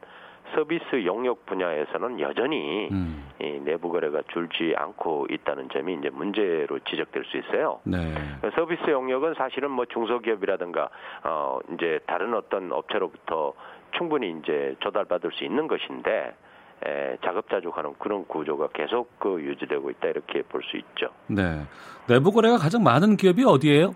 서비스 0.55 1.05
영역 1.05 1.47
분야에서는 1.47 2.21
여전히 2.21 2.89
음. 2.91 3.29
이 3.41 3.61
내부 3.65 3.91
거래가 3.91 4.23
줄지 4.33 4.75
않고 4.77 5.27
있다는 5.31 5.69
점이 5.73 5.95
이제 5.95 6.11
문제로 6.11 6.79
지적될 6.81 7.25
수 7.25 7.37
있어요. 7.39 7.81
네. 7.85 8.15
서비스 8.55 8.89
영역은 8.89 9.35
사실은 9.35 9.71
뭐 9.71 9.85
중소기업이라든가 9.87 10.89
어 11.25 11.59
이제 11.75 11.99
다른 12.07 12.35
어떤 12.35 12.71
업체로부터 12.73 13.55
충분히 13.97 14.35
이제 14.43 14.77
조달받을 14.81 15.33
수 15.33 15.45
있는 15.45 15.67
것인데 15.67 16.35
에, 16.87 17.17
자급자족하는 17.25 17.95
그런 17.99 18.27
구조가 18.27 18.69
계속 18.75 19.19
그 19.19 19.41
유지되고 19.41 19.91
있다 19.91 20.09
이렇게 20.09 20.43
볼 20.43 20.63
수 20.63 20.77
있죠. 20.77 21.09
네. 21.29 21.63
내부 22.09 22.31
거래가 22.33 22.59
가장 22.59 22.83
많은 22.83 23.17
기업이 23.17 23.45
어디예요? 23.45 23.95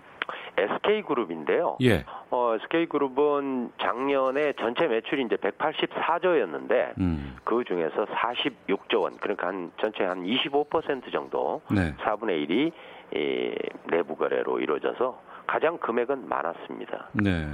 SK 0.59 1.03
그룹인데요. 1.03 1.77
예. 1.81 2.05
어, 2.29 2.55
SK 2.61 2.87
그룹은 2.87 3.71
작년에 3.81 4.53
전체 4.59 4.87
매출이 4.87 5.23
이제 5.23 5.35
184조였는데 5.35 6.97
음. 6.99 7.37
그 7.43 7.63
중에서 7.65 8.05
46조 8.05 9.01
원, 9.01 9.17
그러니까 9.17 9.47
한 9.47 9.71
전체 9.79 10.03
한 10.03 10.23
25% 10.23 11.11
정도, 11.11 11.61
네. 11.71 11.95
4분의 11.97 12.47
1이 12.47 12.71
이 13.15 13.55
내부 13.89 14.15
거래로 14.15 14.59
이루어져서 14.59 15.19
가장 15.47 15.77
금액은 15.77 16.29
많았습니다. 16.29 17.09
네. 17.13 17.47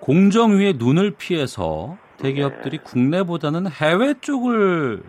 공정위의 0.00 0.74
눈을 0.74 1.12
피해서 1.12 1.96
대기업들이 2.18 2.78
네. 2.78 2.84
국내보다는 2.84 3.70
해외 3.70 4.14
쪽을 4.14 5.02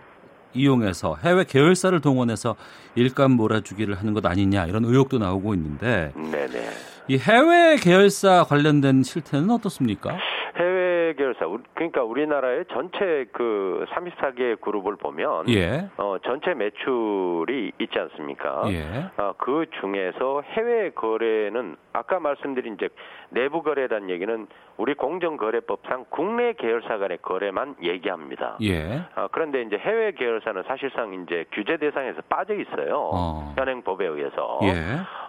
이용해서 0.54 1.18
해외 1.24 1.44
계열사를 1.44 2.00
동원해서 2.02 2.56
일감 2.96 3.32
몰아주기를 3.32 3.96
하는 3.96 4.14
것 4.14 4.26
아니냐 4.26 4.68
이런 4.68 4.86
의혹도 4.86 5.18
나오고 5.18 5.54
있는데 5.56 6.12
네네. 6.16 6.70
이 7.10 7.18
해외 7.18 7.76
계열사 7.78 8.46
관련된 8.46 9.04
실태는 9.04 9.50
어떻습니까? 9.50 10.18
해외 10.58 10.93
계열사, 11.12 11.46
우리- 11.46 11.64
그러니까 11.74 12.04
우리나라의 12.04 12.64
전체 12.72 13.26
그 13.34 13.86
34개 13.90 14.62
그룹을 14.62 14.96
보면 14.96 15.50
예. 15.50 15.90
어, 15.98 16.16
전체 16.24 16.54
매출이 16.54 17.74
있지 17.80 18.00
않습니까? 18.00 18.64
예. 18.72 19.10
아, 19.18 19.34
그 19.38 19.66
중에서 19.82 20.42
해외 20.42 20.92
거래는 20.92 21.76
아까 21.92 22.20
말씀드린 22.20 22.76
이제 22.76 22.88
내부 23.30 23.62
거래란 23.62 24.10
얘기는 24.10 24.48
우리 24.78 24.94
공정거래법상 24.96 26.06
국내 26.10 26.54
계열사 26.54 26.98
간의 26.98 27.18
거래만 27.22 27.76
얘기합니다. 27.84 28.58
예. 28.62 29.02
아, 29.16 29.28
그런데 29.32 29.62
이제 29.64 29.78
해외 29.78 30.12
계열사는 30.14 30.64
사실상 30.68 31.14
이제 31.14 31.46
규제 31.52 31.78
대상에서 31.78 32.22
빠져 32.30 32.54
있어요. 32.56 33.10
어. 33.14 33.54
현행법에 33.58 34.06
의해서. 34.06 34.60
예. 34.64 34.74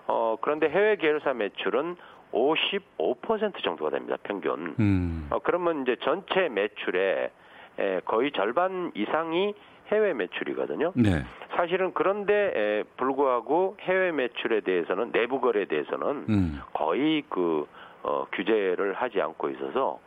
어, 0.06 0.36
그런데 0.40 0.68
해외 0.68 0.96
계열사 0.96 1.32
매출은 1.34 1.96
55% 2.34 3.62
정도가 3.62 3.90
됩니다. 3.90 4.16
평균. 4.24 4.74
음. 4.78 5.28
어, 5.30 5.38
그러면 5.38 5.82
이제 5.82 5.96
전체 6.02 6.48
매출의 6.48 7.30
에, 7.78 8.00
거의 8.04 8.32
절반 8.32 8.90
이상이 8.94 9.54
해외 9.88 10.12
매출이거든요. 10.14 10.92
네. 10.96 11.22
사실은 11.56 11.92
그런데 11.94 12.52
에, 12.54 12.82
불구하고 12.96 13.76
해외 13.80 14.10
매출에 14.12 14.60
대해서는 14.60 15.12
내부 15.12 15.40
거래에 15.40 15.66
대해서는 15.66 16.24
음. 16.28 16.60
거의 16.72 17.22
그 17.28 17.66
어, 18.02 18.26
규제를 18.32 18.94
하지 18.94 19.20
않고 19.20 19.50
있어서 19.50 20.00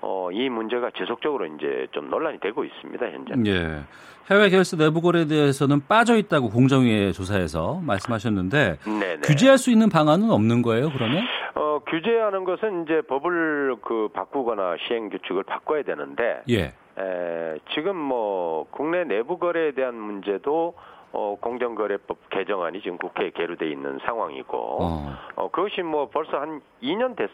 어, 0.00 0.30
이 0.32 0.48
문제가 0.48 0.90
지속적으로 0.96 1.46
이제 1.46 1.86
좀 1.92 2.10
논란이 2.10 2.38
되고 2.40 2.64
있습니다, 2.64 3.06
현재. 3.06 3.50
예. 3.50 3.82
해외 4.30 4.50
계열사 4.50 4.76
내부 4.76 5.00
거래에 5.00 5.26
대해서는 5.26 5.80
빠져 5.88 6.16
있다고 6.16 6.50
공정위의 6.50 7.14
조사에서 7.14 7.80
말씀하셨는데 7.82 8.78
네네. 8.84 9.20
규제할 9.22 9.56
수 9.56 9.70
있는 9.70 9.88
방안은 9.88 10.30
없는 10.30 10.60
거예요, 10.62 10.90
그러면? 10.90 11.24
어, 11.54 11.80
규제하는 11.86 12.44
것은 12.44 12.84
이제 12.84 13.00
법을 13.08 13.76
그 13.82 14.08
바꾸거나 14.12 14.76
시행 14.86 15.08
규칙을 15.08 15.44
바꿔야 15.44 15.82
되는데 15.82 16.42
예. 16.50 16.74
에, 16.98 17.58
지금 17.74 17.96
뭐 17.96 18.66
국내 18.70 19.04
내부 19.04 19.38
거래에 19.38 19.72
대한 19.72 19.94
문제도 19.94 20.74
어, 21.12 21.36
공정거래법 21.40 22.30
개정안이 22.30 22.80
지금 22.82 22.98
국회에 22.98 23.30
계류돼 23.30 23.70
있는 23.70 23.98
상황이고 24.04 24.58
어. 24.82 25.16
어, 25.36 25.50
그것이 25.50 25.82
뭐 25.82 26.08
벌써 26.08 26.38
한 26.38 26.60
2년 26.82 27.16
됐, 27.16 27.30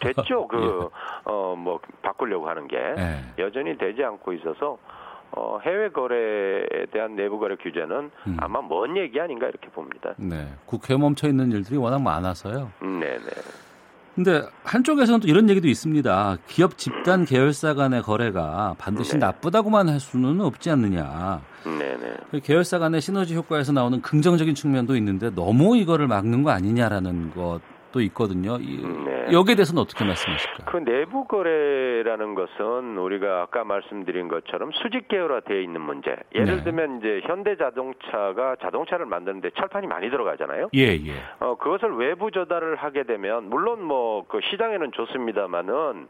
됐죠. 0.00 0.46
그, 0.48 0.88
어, 1.24 1.54
뭐, 1.56 1.80
바꾸려고 2.02 2.48
하는 2.48 2.68
게. 2.68 2.76
예. 2.76 3.42
여전히 3.42 3.76
되지 3.76 4.04
않고 4.04 4.32
있어서, 4.34 4.78
어, 5.32 5.58
해외 5.64 5.88
거래에 5.88 6.86
대한 6.92 7.16
내부 7.16 7.38
거래 7.38 7.56
규제는 7.56 8.10
음. 8.26 8.36
아마 8.38 8.62
먼 8.62 8.96
얘기 8.96 9.20
아닌가 9.20 9.48
이렇게 9.48 9.68
봅니다. 9.68 10.14
네. 10.16 10.46
국회에 10.66 10.96
멈춰 10.96 11.28
있는 11.28 11.50
일들이 11.50 11.76
워낙 11.76 12.00
많아서요. 12.00 12.70
음, 12.82 13.00
네네. 13.00 13.65
근데 14.16 14.42
한쪽에서는 14.64 15.20
또 15.20 15.28
이런 15.28 15.48
얘기도 15.50 15.68
있습니다. 15.68 16.38
기업 16.48 16.78
집단 16.78 17.26
계열사 17.26 17.74
간의 17.74 18.00
거래가 18.00 18.74
반드시 18.78 19.12
네. 19.12 19.18
나쁘다고만 19.18 19.90
할 19.90 20.00
수는 20.00 20.40
없지 20.40 20.70
않느냐. 20.70 21.42
네네. 21.64 22.16
그 22.30 22.40
계열사 22.40 22.78
간의 22.78 23.02
시너지 23.02 23.36
효과에서 23.36 23.72
나오는 23.72 24.00
긍정적인 24.00 24.54
측면도 24.54 24.96
있는데 24.96 25.28
너무 25.34 25.76
이거를 25.76 26.06
막는 26.06 26.44
거 26.44 26.50
아니냐라는 26.50 27.32
것 27.34 27.60
도 27.96 28.02
있거든요. 28.02 28.58
이- 28.60 28.82
네. 29.06 29.32
여기에 29.32 29.54
대해서는 29.56 29.80
어떻게 29.80 30.04
말씀하실까요? 30.04 30.66
그 30.66 30.76
내부 30.84 31.24
거래라는 31.26 32.34
것은 32.34 32.98
우리가 32.98 33.40
아까 33.42 33.64
말씀드린 33.64 34.28
것처럼 34.28 34.70
수직 34.72 35.08
계열화되어 35.08 35.60
있는 35.60 35.80
문제. 35.80 36.14
예를 36.34 36.58
네. 36.58 36.64
들면 36.64 36.98
이제 36.98 37.22
현대 37.24 37.56
자동차가 37.56 38.56
자동차를 38.60 39.06
만드는데 39.06 39.50
철판이 39.56 39.86
많이 39.86 40.10
들어가잖아요. 40.10 40.68
예, 40.74 40.88
예. 40.92 41.12
어, 41.40 41.56
그것을 41.56 41.96
외부 41.96 42.30
조달을 42.30 42.76
하게 42.76 43.04
되면, 43.04 43.48
물론 43.48 43.82
뭐, 43.82 44.26
그 44.28 44.40
시장에는 44.50 44.92
좋습니다만은, 44.92 46.08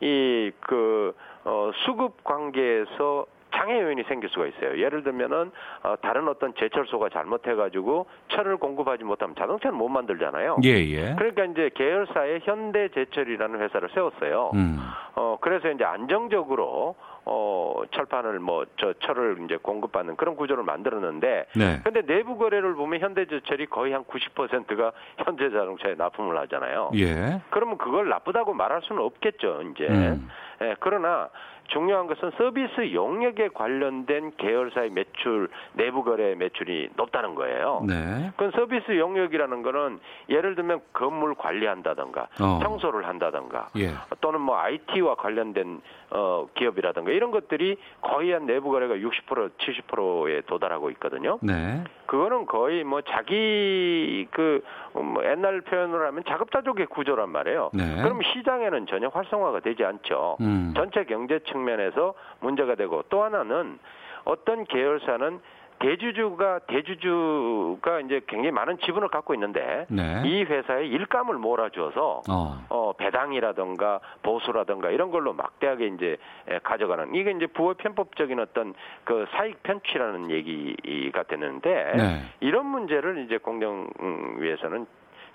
이, 0.00 0.50
그, 0.60 1.14
어, 1.44 1.70
수급 1.86 2.22
관계에서 2.24 3.24
장애 3.54 3.80
요인이 3.80 4.04
생길 4.04 4.28
수가 4.30 4.46
있어요. 4.46 4.78
예를 4.78 5.02
들면은, 5.02 5.50
어, 5.82 5.96
다른 6.02 6.28
어떤 6.28 6.54
제철소가 6.54 7.08
잘못해가지고 7.10 8.06
철을 8.28 8.56
공급하지 8.56 9.04
못하면 9.04 9.34
자동차는 9.36 9.76
못 9.76 9.88
만들잖아요. 9.88 10.58
예, 10.64 10.70
예. 10.70 11.14
그러니까 11.16 11.44
이제 11.44 11.70
계열사에 11.74 12.40
현대제철이라는 12.42 13.60
회사를 13.60 13.88
세웠어요. 13.94 14.50
음. 14.54 14.78
어, 15.14 15.36
그래서 15.40 15.70
이제 15.70 15.84
안정적으로, 15.84 16.96
어, 17.24 17.82
철판을 17.92 18.40
뭐, 18.40 18.64
저 18.78 18.92
철을 18.94 19.38
이제 19.44 19.56
공급하는 19.56 20.16
그런 20.16 20.34
구조를 20.36 20.64
만들었는데, 20.64 21.46
네. 21.54 21.80
근데 21.84 22.02
내부 22.02 22.36
거래를 22.38 22.74
보면 22.74 23.00
현대제철이 23.00 23.66
거의 23.66 23.92
한 23.92 24.04
90%가 24.04 24.92
현대 25.18 25.50
자동차에 25.50 25.94
납품을 25.94 26.36
하잖아요. 26.40 26.90
예. 26.96 27.40
그러면 27.50 27.78
그걸 27.78 28.08
나쁘다고 28.08 28.54
말할 28.54 28.80
수는 28.82 29.02
없겠죠, 29.02 29.62
이제. 29.70 29.86
음. 29.88 30.28
예, 30.62 30.74
그러나 30.80 31.28
중요한 31.72 32.06
것은 32.06 32.32
서비스 32.36 32.92
용역에 32.92 33.48
관련된 33.48 34.32
계열사의 34.36 34.90
매출, 34.90 35.48
내부 35.72 36.04
거래 36.04 36.34
매출이 36.34 36.90
높다는 36.96 37.34
거예요. 37.34 37.82
네. 37.86 38.30
그건 38.36 38.52
서비스 38.52 38.98
용역이라는 38.98 39.62
거는 39.62 39.98
예를 40.28 40.54
들면 40.54 40.80
건물 40.92 41.34
관리한다던가 41.34 42.28
어. 42.40 42.60
청소를 42.62 43.06
한다던가 43.08 43.68
예. 43.78 43.92
또는 44.20 44.40
뭐 44.40 44.58
IT와 44.58 45.14
관련된 45.14 45.80
어, 46.10 46.46
기업이라든가 46.54 47.10
이런 47.10 47.30
것들이 47.30 47.76
거의 48.02 48.32
한 48.32 48.46
내부 48.46 48.70
거래가 48.70 48.94
60% 48.94 49.50
70%에 49.58 50.42
도달하고 50.42 50.90
있거든요. 50.90 51.38
네. 51.40 51.82
그거는 52.06 52.44
거의 52.46 52.84
뭐 52.84 53.00
자기 53.02 54.28
그 54.30 54.62
뭐 54.94 55.24
옛날 55.24 55.60
표현으로 55.62 56.06
하면 56.06 56.22
자급자족의 56.26 56.86
구조란 56.86 57.30
말이에요. 57.30 57.70
네. 57.72 58.02
그럼 58.02 58.20
시장에는 58.22 58.86
전혀 58.86 59.08
활성화가 59.08 59.60
되지 59.60 59.84
않죠. 59.84 60.36
음. 60.40 60.72
전체 60.76 61.04
경제 61.04 61.38
측면에서 61.62 62.14
문제가 62.40 62.74
되고 62.74 63.02
또 63.08 63.22
하나는 63.22 63.78
어떤 64.24 64.64
계열사는 64.64 65.40
대주주가 65.78 66.60
대주주가 66.68 68.00
이제 68.00 68.20
굉장히 68.28 68.52
많은 68.52 68.78
지분을 68.78 69.08
갖고 69.08 69.34
있는데 69.34 69.84
네. 69.88 70.22
이 70.24 70.44
회사에 70.44 70.86
일감을 70.86 71.38
몰아줘서 71.38 72.22
어. 72.30 72.64
어, 72.68 72.92
배당이라든가 72.92 73.98
보수라든가 74.22 74.90
이런 74.90 75.10
걸로 75.10 75.32
막대하게 75.32 75.86
이제 75.88 76.16
에, 76.46 76.60
가져가는 76.60 77.12
이게 77.16 77.32
이제 77.32 77.48
부의 77.48 77.74
편법적인 77.78 78.38
어떤 78.38 78.74
그 79.02 79.26
사익 79.32 79.60
편취라는 79.64 80.30
얘기가 80.30 81.24
되는데 81.24 81.92
네. 81.96 82.22
이런 82.38 82.66
문제를 82.66 83.24
이제 83.24 83.38
공정위에서는 83.38 84.86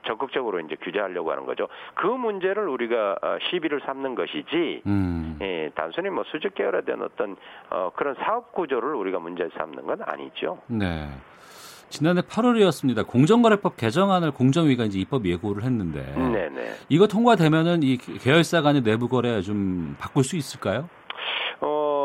적극적으로 0.08 0.60
이제 0.60 0.76
규제하려고 0.82 1.32
하는 1.32 1.46
거죠. 1.46 1.68
그 1.94 2.08
문제를 2.08 2.68
우리가 2.68 3.18
어, 3.22 3.38
시비를 3.50 3.82
삼는 3.86 4.16
것이지 4.16 4.82
음. 4.88 5.38
예, 5.42 5.70
단순히 5.76 6.10
뭐 6.10 6.24
수직 6.32 6.56
계열화된 6.56 7.02
어떤 7.02 7.36
어, 7.70 7.92
그런 7.96 8.16
사업 8.16 8.54
구조를 8.54 8.96
우리가 8.96 9.20
문제 9.20 9.48
삼는 9.58 9.86
건 9.86 10.02
아니죠. 10.04 10.60
네. 10.68 11.10
지난해 11.90 12.22
8월이었습니다. 12.22 13.08
공정거래법 13.08 13.78
개정안을 13.78 14.32
공정위가 14.32 14.86
이제 14.86 15.00
입법 15.00 15.26
예고를 15.26 15.64
했는데 15.64 16.04
네네. 16.16 16.72
이거 16.90 17.08
통과되면은 17.08 17.82
이 17.84 17.98
계열사 17.98 18.62
간의 18.62 18.84
내부 18.84 19.08
거래 19.08 19.42
좀 19.42 19.96
바꿀 19.98 20.24
수 20.24 20.36
있을까요? 20.36 20.90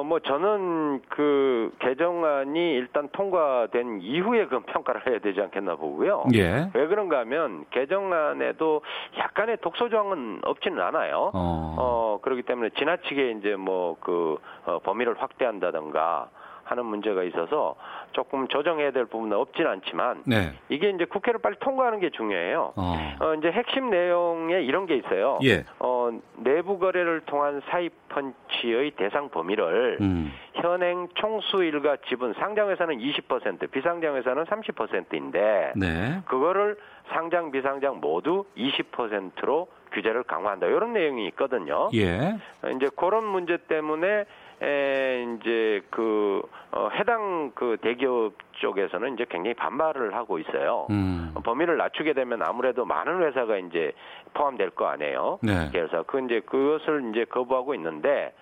어, 0.02 0.04
뭐 0.04 0.18
저는 0.18 1.00
그 1.08 1.70
개정안이 1.78 2.74
일단 2.74 3.08
통과된 3.12 4.00
이후에 4.02 4.46
그 4.46 4.58
평가를 4.60 5.06
해야 5.06 5.20
되지 5.20 5.40
않겠나 5.40 5.76
보고요. 5.76 6.24
예. 6.34 6.68
왜 6.74 6.86
그런가 6.88 7.20
하면 7.20 7.64
개정안에도 7.70 8.82
약간의 9.16 9.58
독소 9.62 9.88
조항은 9.88 10.40
없지는 10.42 10.80
않아요. 10.80 11.30
어. 11.32 11.76
어, 11.78 12.18
그렇기 12.20 12.42
때문에 12.42 12.70
지나치게 12.76 13.30
이제 13.38 13.54
뭐그 13.54 14.38
범위를 14.82 15.14
확대한다던가 15.22 16.28
하는 16.64 16.85
문제가 16.87 17.22
있어서 17.25 17.75
조금 18.12 18.48
조정해야 18.48 18.90
될 18.92 19.07
부분은 19.07 19.37
없지는 19.37 19.70
않지만 19.70 20.22
네. 20.25 20.53
이게 20.68 20.90
이제 20.90 21.05
국회를 21.05 21.40
빨리 21.40 21.57
통과하는 21.61 22.01
게 22.01 22.11
중요해요. 22.11 22.72
어. 22.77 22.94
어, 23.20 23.35
이제 23.35 23.51
핵심 23.51 23.90
내용에 23.90 24.62
이런 24.62 24.87
게 24.87 24.96
있어요. 24.96 25.38
예. 25.44 25.64
어, 25.79 26.11
내부 26.37 26.79
거래를 26.79 27.20
통한 27.27 27.62
사입 27.68 27.92
펀치의 28.09 28.92
대상 28.92 29.31
범위를 29.31 29.98
음. 30.01 30.33
현행 30.55 31.09
총수 31.14 31.64
일가 31.64 31.96
지분 32.09 32.35
상장회사는 32.35 32.98
20% 32.98 33.70
비상장회사는 33.70 34.44
30%인데 34.44 35.72
네. 35.77 36.20
그거를 36.27 36.77
상장 37.12 37.51
비상장 37.51 38.01
모두 38.01 38.44
20%로 38.57 39.68
규제를 39.92 40.22
강화한다 40.25 40.66
이런 40.66 40.92
내용이 40.92 41.27
있거든요. 41.29 41.90
예. 41.94 42.37
이제 42.77 42.88
그런 42.96 43.25
문제 43.25 43.59
때문에 43.68 44.25
에 44.62 45.27
이제 45.40 45.83
그 45.90 46.40
어, 46.70 46.88
해당 46.94 47.51
그 47.55 47.77
대기업 47.83 48.35
쪽에서는 48.53 49.14
이제 49.14 49.27
굉장히 49.29 49.55
반발을 49.55 50.14
하고 50.14 50.38
있어요. 50.38 50.87
음. 50.90 51.35
범위를 51.44 51.77
낮추게 51.77 52.12
되면 52.12 52.42
아무래도 52.42 52.85
많은 52.85 53.22
회사가 53.25 53.57
이제 53.57 53.92
포함될 54.35 54.70
거 54.70 54.87
아니에요. 54.87 55.40
네. 55.42 55.68
그래서 55.72 56.05
그 56.05 56.20
이제 56.25 56.40
그것을 56.40 57.11
이제 57.11 57.25
거부하고 57.25 57.75
있는데 57.75 58.33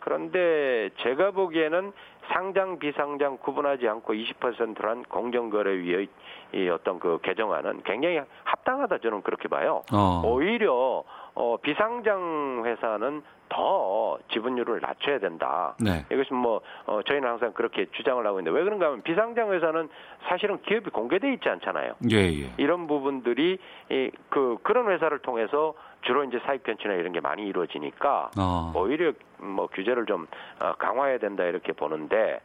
그런데 0.00 0.88
제가 1.02 1.32
보기에는 1.32 1.92
상장 2.32 2.78
비상장 2.78 3.36
구분하지 3.38 3.86
않고 3.86 4.14
20%란 4.14 5.02
공정거래위의 5.04 6.08
이 6.54 6.68
어떤 6.68 6.98
그 6.98 7.18
개정안은 7.22 7.82
굉장히 7.84 8.20
합당하다 8.44 8.98
저는 8.98 9.22
그렇게 9.22 9.48
봐요. 9.48 9.82
어. 9.92 10.22
오히려 10.24 11.04
어 11.34 11.56
비상장 11.60 12.62
회사는 12.64 13.22
더 13.50 14.18
지분율을 14.32 14.80
낮춰야 14.80 15.18
된다. 15.18 15.74
네. 15.78 16.06
이것은 16.10 16.36
뭐 16.36 16.62
어, 16.86 17.00
저희는 17.02 17.28
항상 17.28 17.52
그렇게 17.52 17.86
주장을 17.92 18.24
하고 18.24 18.40
있는데 18.40 18.56
왜 18.56 18.64
그런가 18.64 18.86
하면 18.86 19.02
비상장 19.02 19.52
회사는 19.52 19.90
사실은 20.28 20.62
기업이 20.62 20.90
공개돼 20.90 21.32
있지 21.34 21.48
않잖아요. 21.48 21.94
예, 22.10 22.16
예. 22.16 22.52
이런 22.56 22.86
부분들이 22.86 23.58
이, 23.90 24.10
그 24.30 24.56
그런 24.62 24.90
회사를 24.90 25.18
통해서 25.18 25.74
주로 26.02 26.24
이제 26.24 26.38
사익 26.46 26.62
편취나 26.62 26.94
이런 26.94 27.12
게 27.12 27.20
많이 27.20 27.46
이루어지니까 27.46 28.30
어. 28.38 28.72
오히려 28.74 29.12
뭐 29.38 29.66
규제를 29.66 30.06
좀 30.06 30.26
어, 30.62 30.72
강화해야 30.78 31.18
된다 31.18 31.44
이렇게 31.44 31.72
보는데 31.72 32.40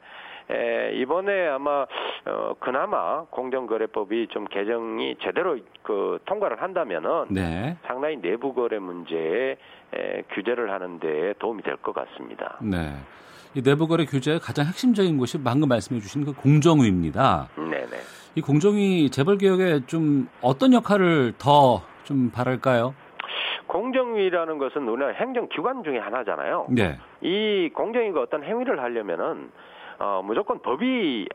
에, 0.49 0.91
이번에 0.95 1.47
아마 1.47 1.85
어, 2.25 2.53
그나마 2.59 3.23
공정거래법이 3.31 4.27
좀 4.29 4.45
개정이 4.45 5.15
제대로 5.21 5.57
그 5.83 6.19
통과를 6.25 6.61
한다면은 6.61 7.25
네. 7.29 7.77
상당히 7.87 8.17
내부 8.21 8.53
거래 8.53 8.77
문제에 8.79 9.57
에, 9.93 10.21
규제를 10.33 10.71
하는 10.71 10.99
데 10.99 11.33
도움이 11.39 11.63
될 11.63 11.77
것 11.77 11.93
같습니다. 11.93 12.57
네. 12.61 12.93
이 13.55 13.61
내부 13.63 13.87
거래 13.87 14.05
규제의 14.05 14.39
가장 14.39 14.65
핵심적인 14.65 15.17
곳이 15.17 15.41
방금 15.41 15.69
말씀해 15.69 15.99
주신 16.01 16.25
그 16.25 16.33
공정위입니다. 16.33 17.47
네네. 17.55 17.97
이 18.35 18.41
공정위 18.41 19.09
재벌 19.09 19.37
개혁에 19.37 19.85
좀 19.87 20.27
어떤 20.41 20.73
역할을 20.73 21.33
더 21.37 21.81
좀 22.05 22.29
바랄까요? 22.29 22.93
공정위라는 23.67 24.57
것은 24.59 24.87
우리나라 24.87 25.13
행정기관 25.15 25.83
중에 25.83 25.97
하나잖아요. 25.97 26.67
네. 26.69 26.97
이 27.21 27.69
공정위가 27.73 28.21
어떤 28.21 28.43
행위를 28.43 28.79
하려면은 28.81 29.49
어, 29.99 30.21
무조건 30.23 30.59
법이 30.59 31.27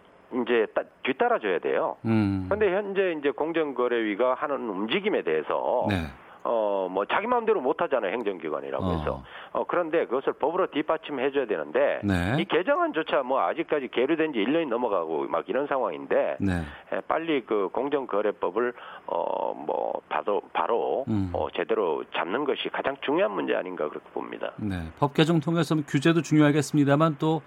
이제 0.43 0.67
따, 0.75 0.83
뒤따라줘야 1.03 1.59
돼요. 1.59 1.97
음. 2.05 2.47
근데 2.49 2.73
현재 2.73 3.17
이제 3.19 3.31
공정거래위가 3.31 4.35
하는 4.35 4.69
움직임에 4.69 5.23
대해서 5.23 5.87
네. 5.89 6.07
어, 6.43 6.89
뭐, 6.91 7.05
자기 7.05 7.27
마음대로 7.27 7.61
못 7.61 7.83
하잖아요, 7.83 8.13
행정기관이라고 8.13 8.85
어. 8.85 8.91
해서. 8.97 9.25
어, 9.53 9.65
그런데 9.67 10.07
그것을 10.07 10.33
법으로 10.35 10.69
뒷받침해줘야 10.69 11.47
되는데, 11.47 12.01
네. 12.03 12.37
이 12.39 12.45
개정안조차 12.47 13.23
뭐, 13.23 13.41
아직까지 13.43 13.89
계류된 13.89 14.33
지 14.33 14.39
1년이 14.39 14.69
넘어가고 14.69 15.27
막 15.29 15.49
이런 15.49 15.67
상황인데, 15.67 16.39
네. 16.41 16.53
에, 16.93 17.01
빨리 17.07 17.45
그 17.45 17.69
공정거래법을, 17.73 18.73
어, 19.07 19.53
뭐, 19.55 20.01
바로, 20.09 20.41
바로, 20.53 21.05
음. 21.09 21.31
어, 21.35 21.49
제대로 21.55 22.03
잡는 22.15 22.45
것이 22.45 22.71
가장 22.71 22.97
중요한 23.03 23.33
문제 23.33 23.55
아닌가 23.55 23.89
그렇게 23.89 24.09
봅니다. 24.11 24.53
네. 24.57 24.77
법 24.99 25.13
개정 25.13 25.41
통해서 25.41 25.77
규제도 25.87 26.23
중요하겠습니다만 26.23 27.17
또 27.19 27.43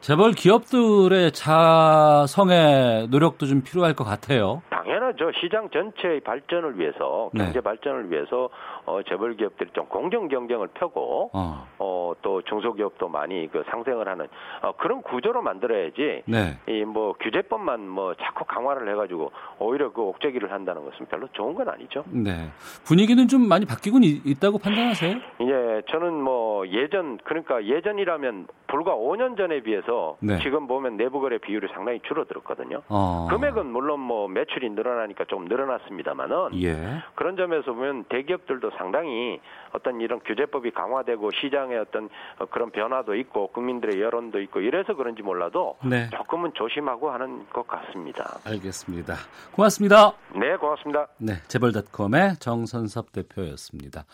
재벌 0.00 0.32
기업들의 0.32 1.32
자성의 1.32 3.08
노력도 3.08 3.46
좀 3.46 3.62
필요할 3.62 3.94
것 3.94 4.04
같아요. 4.04 4.62
당연하죠. 4.70 5.30
시장 5.40 5.68
전체의 5.70 6.20
발전을 6.20 6.78
위해서, 6.78 7.30
네. 7.34 7.44
경제 7.44 7.60
발전을 7.60 8.10
위해서, 8.10 8.48
어, 8.86 9.00
재벌 9.08 9.36
기업들이 9.36 9.70
좀 9.72 9.86
공정 9.86 10.28
경쟁을 10.28 10.68
펴고, 10.68 11.30
어. 11.32 11.66
어, 11.78 12.12
또 12.22 12.42
중소기업도 12.42 13.08
많이 13.08 13.48
그 13.50 13.62
상생을 13.70 14.08
하는 14.08 14.26
어, 14.62 14.72
그런 14.72 15.02
구조로 15.02 15.42
만들어야지 15.42 16.22
네. 16.26 16.58
이뭐 16.68 17.14
규제법만 17.20 17.88
뭐 17.88 18.14
자꾸 18.14 18.44
강화를 18.44 18.90
해가지고 18.92 19.30
오히려 19.58 19.92
그 19.92 20.02
옥죄기를 20.02 20.52
한다는 20.52 20.84
것은 20.84 21.06
별로 21.06 21.28
좋은 21.32 21.54
건 21.54 21.68
아니죠. 21.68 22.04
네. 22.10 22.48
분위기는 22.84 23.26
좀 23.28 23.48
많이 23.48 23.64
바뀌곤 23.64 24.02
있, 24.04 24.26
있다고 24.26 24.58
판단하세요? 24.58 25.16
예, 25.16 25.82
저는 25.90 26.12
뭐 26.14 26.66
예전 26.68 27.18
그러니까 27.24 27.64
예전이라면 27.64 28.46
불과 28.66 28.94
5년 28.94 29.36
전에 29.36 29.62
비해서 29.62 30.16
네. 30.20 30.38
지금 30.42 30.66
보면 30.66 30.96
내부 30.96 31.20
거래 31.20 31.38
비율이 31.38 31.68
상당히 31.74 32.00
줄어들었거든요. 32.06 32.82
어. 32.88 33.26
금액은 33.30 33.66
물론 33.66 34.00
뭐 34.00 34.28
매출이 34.28 34.70
늘어나니까 34.70 35.24
좀 35.24 35.46
늘어났습니다만은 35.46 36.62
예. 36.62 37.02
그런 37.14 37.36
점에서 37.36 37.72
보면 37.72 38.04
대기업들도 38.04 38.69
상당히 38.76 39.40
어떤 39.72 40.00
이런 40.00 40.20
규제법이 40.20 40.70
강화되고 40.72 41.30
시장의 41.40 41.78
어떤 41.78 42.08
어, 42.38 42.46
그런 42.46 42.70
변화도 42.70 43.14
있고 43.16 43.48
국민들의 43.48 44.00
여론도 44.00 44.40
있고 44.42 44.60
이래서 44.60 44.94
그런지 44.94 45.22
몰라도 45.22 45.76
네. 45.84 46.08
조금은 46.10 46.52
조심하고 46.54 47.10
하는 47.10 47.46
것 47.50 47.66
같습니다. 47.66 48.38
알겠습니다. 48.44 49.14
고맙습니다. 49.52 50.12
네, 50.34 50.56
고맙습니다. 50.56 51.06
네, 51.18 51.34
재벌닷컴의 51.48 52.36
정선섭 52.40 53.12
대표였습니다. 53.12 54.04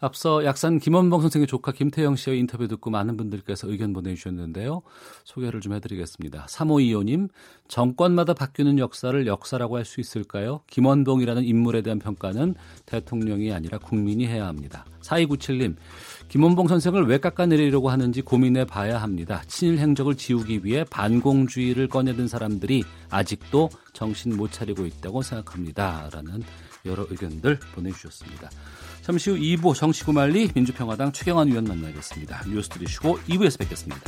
앞서 0.00 0.44
약산 0.44 0.78
김원봉 0.78 1.20
선생의 1.22 1.48
조카 1.48 1.72
김태영 1.72 2.14
씨의 2.14 2.38
인터뷰 2.38 2.68
듣고 2.68 2.90
많은 2.90 3.16
분들께서 3.16 3.68
의견 3.68 3.92
보내주셨는데요. 3.92 4.82
소개를 5.24 5.60
좀 5.60 5.72
해드리겠습니다. 5.74 6.46
3525님, 6.46 7.28
정권마다 7.66 8.32
바뀌는 8.34 8.78
역사를 8.78 9.26
역사라고 9.26 9.76
할 9.76 9.88
수 9.88 10.00
있을까요? 10.00 10.60
김원봉이라는 10.68 11.44
인물에 11.44 11.80
대한 11.80 11.98
평가는 11.98 12.54
대통령이 12.84 13.52
아니라 13.52 13.78
국민이 13.78 14.26
해야 14.26 14.46
합니다. 14.46 14.84
4297님, 15.00 15.76
김원봉 16.28 16.68
선생을 16.68 17.06
왜 17.06 17.18
깎아내리려고 17.18 17.88
하는지 17.88 18.20
고민해 18.20 18.66
봐야 18.66 19.00
합니다. 19.00 19.42
친일 19.46 19.78
행적을 19.78 20.14
지우기 20.14 20.60
위해 20.62 20.84
반공주의를 20.90 21.88
꺼내든 21.88 22.28
사람들이 22.28 22.84
아직도 23.08 23.70
정신 23.94 24.36
못 24.36 24.52
차리고 24.52 24.84
있다고 24.84 25.22
생각합니다. 25.22 26.10
라는 26.12 26.42
여러 26.84 27.06
의견들 27.08 27.58
보내주셨습니다. 27.74 28.50
잠시 29.08 29.30
후 29.30 29.38
2부 29.38 29.74
정치구말리 29.74 30.50
민주평화당 30.54 31.12
최경환 31.12 31.48
위원 31.48 31.64
만나겠습니다. 31.64 32.42
뉴스 32.46 32.68
들으시고 32.68 33.18
2부에서 33.20 33.58
뵙겠습니다. 33.58 34.02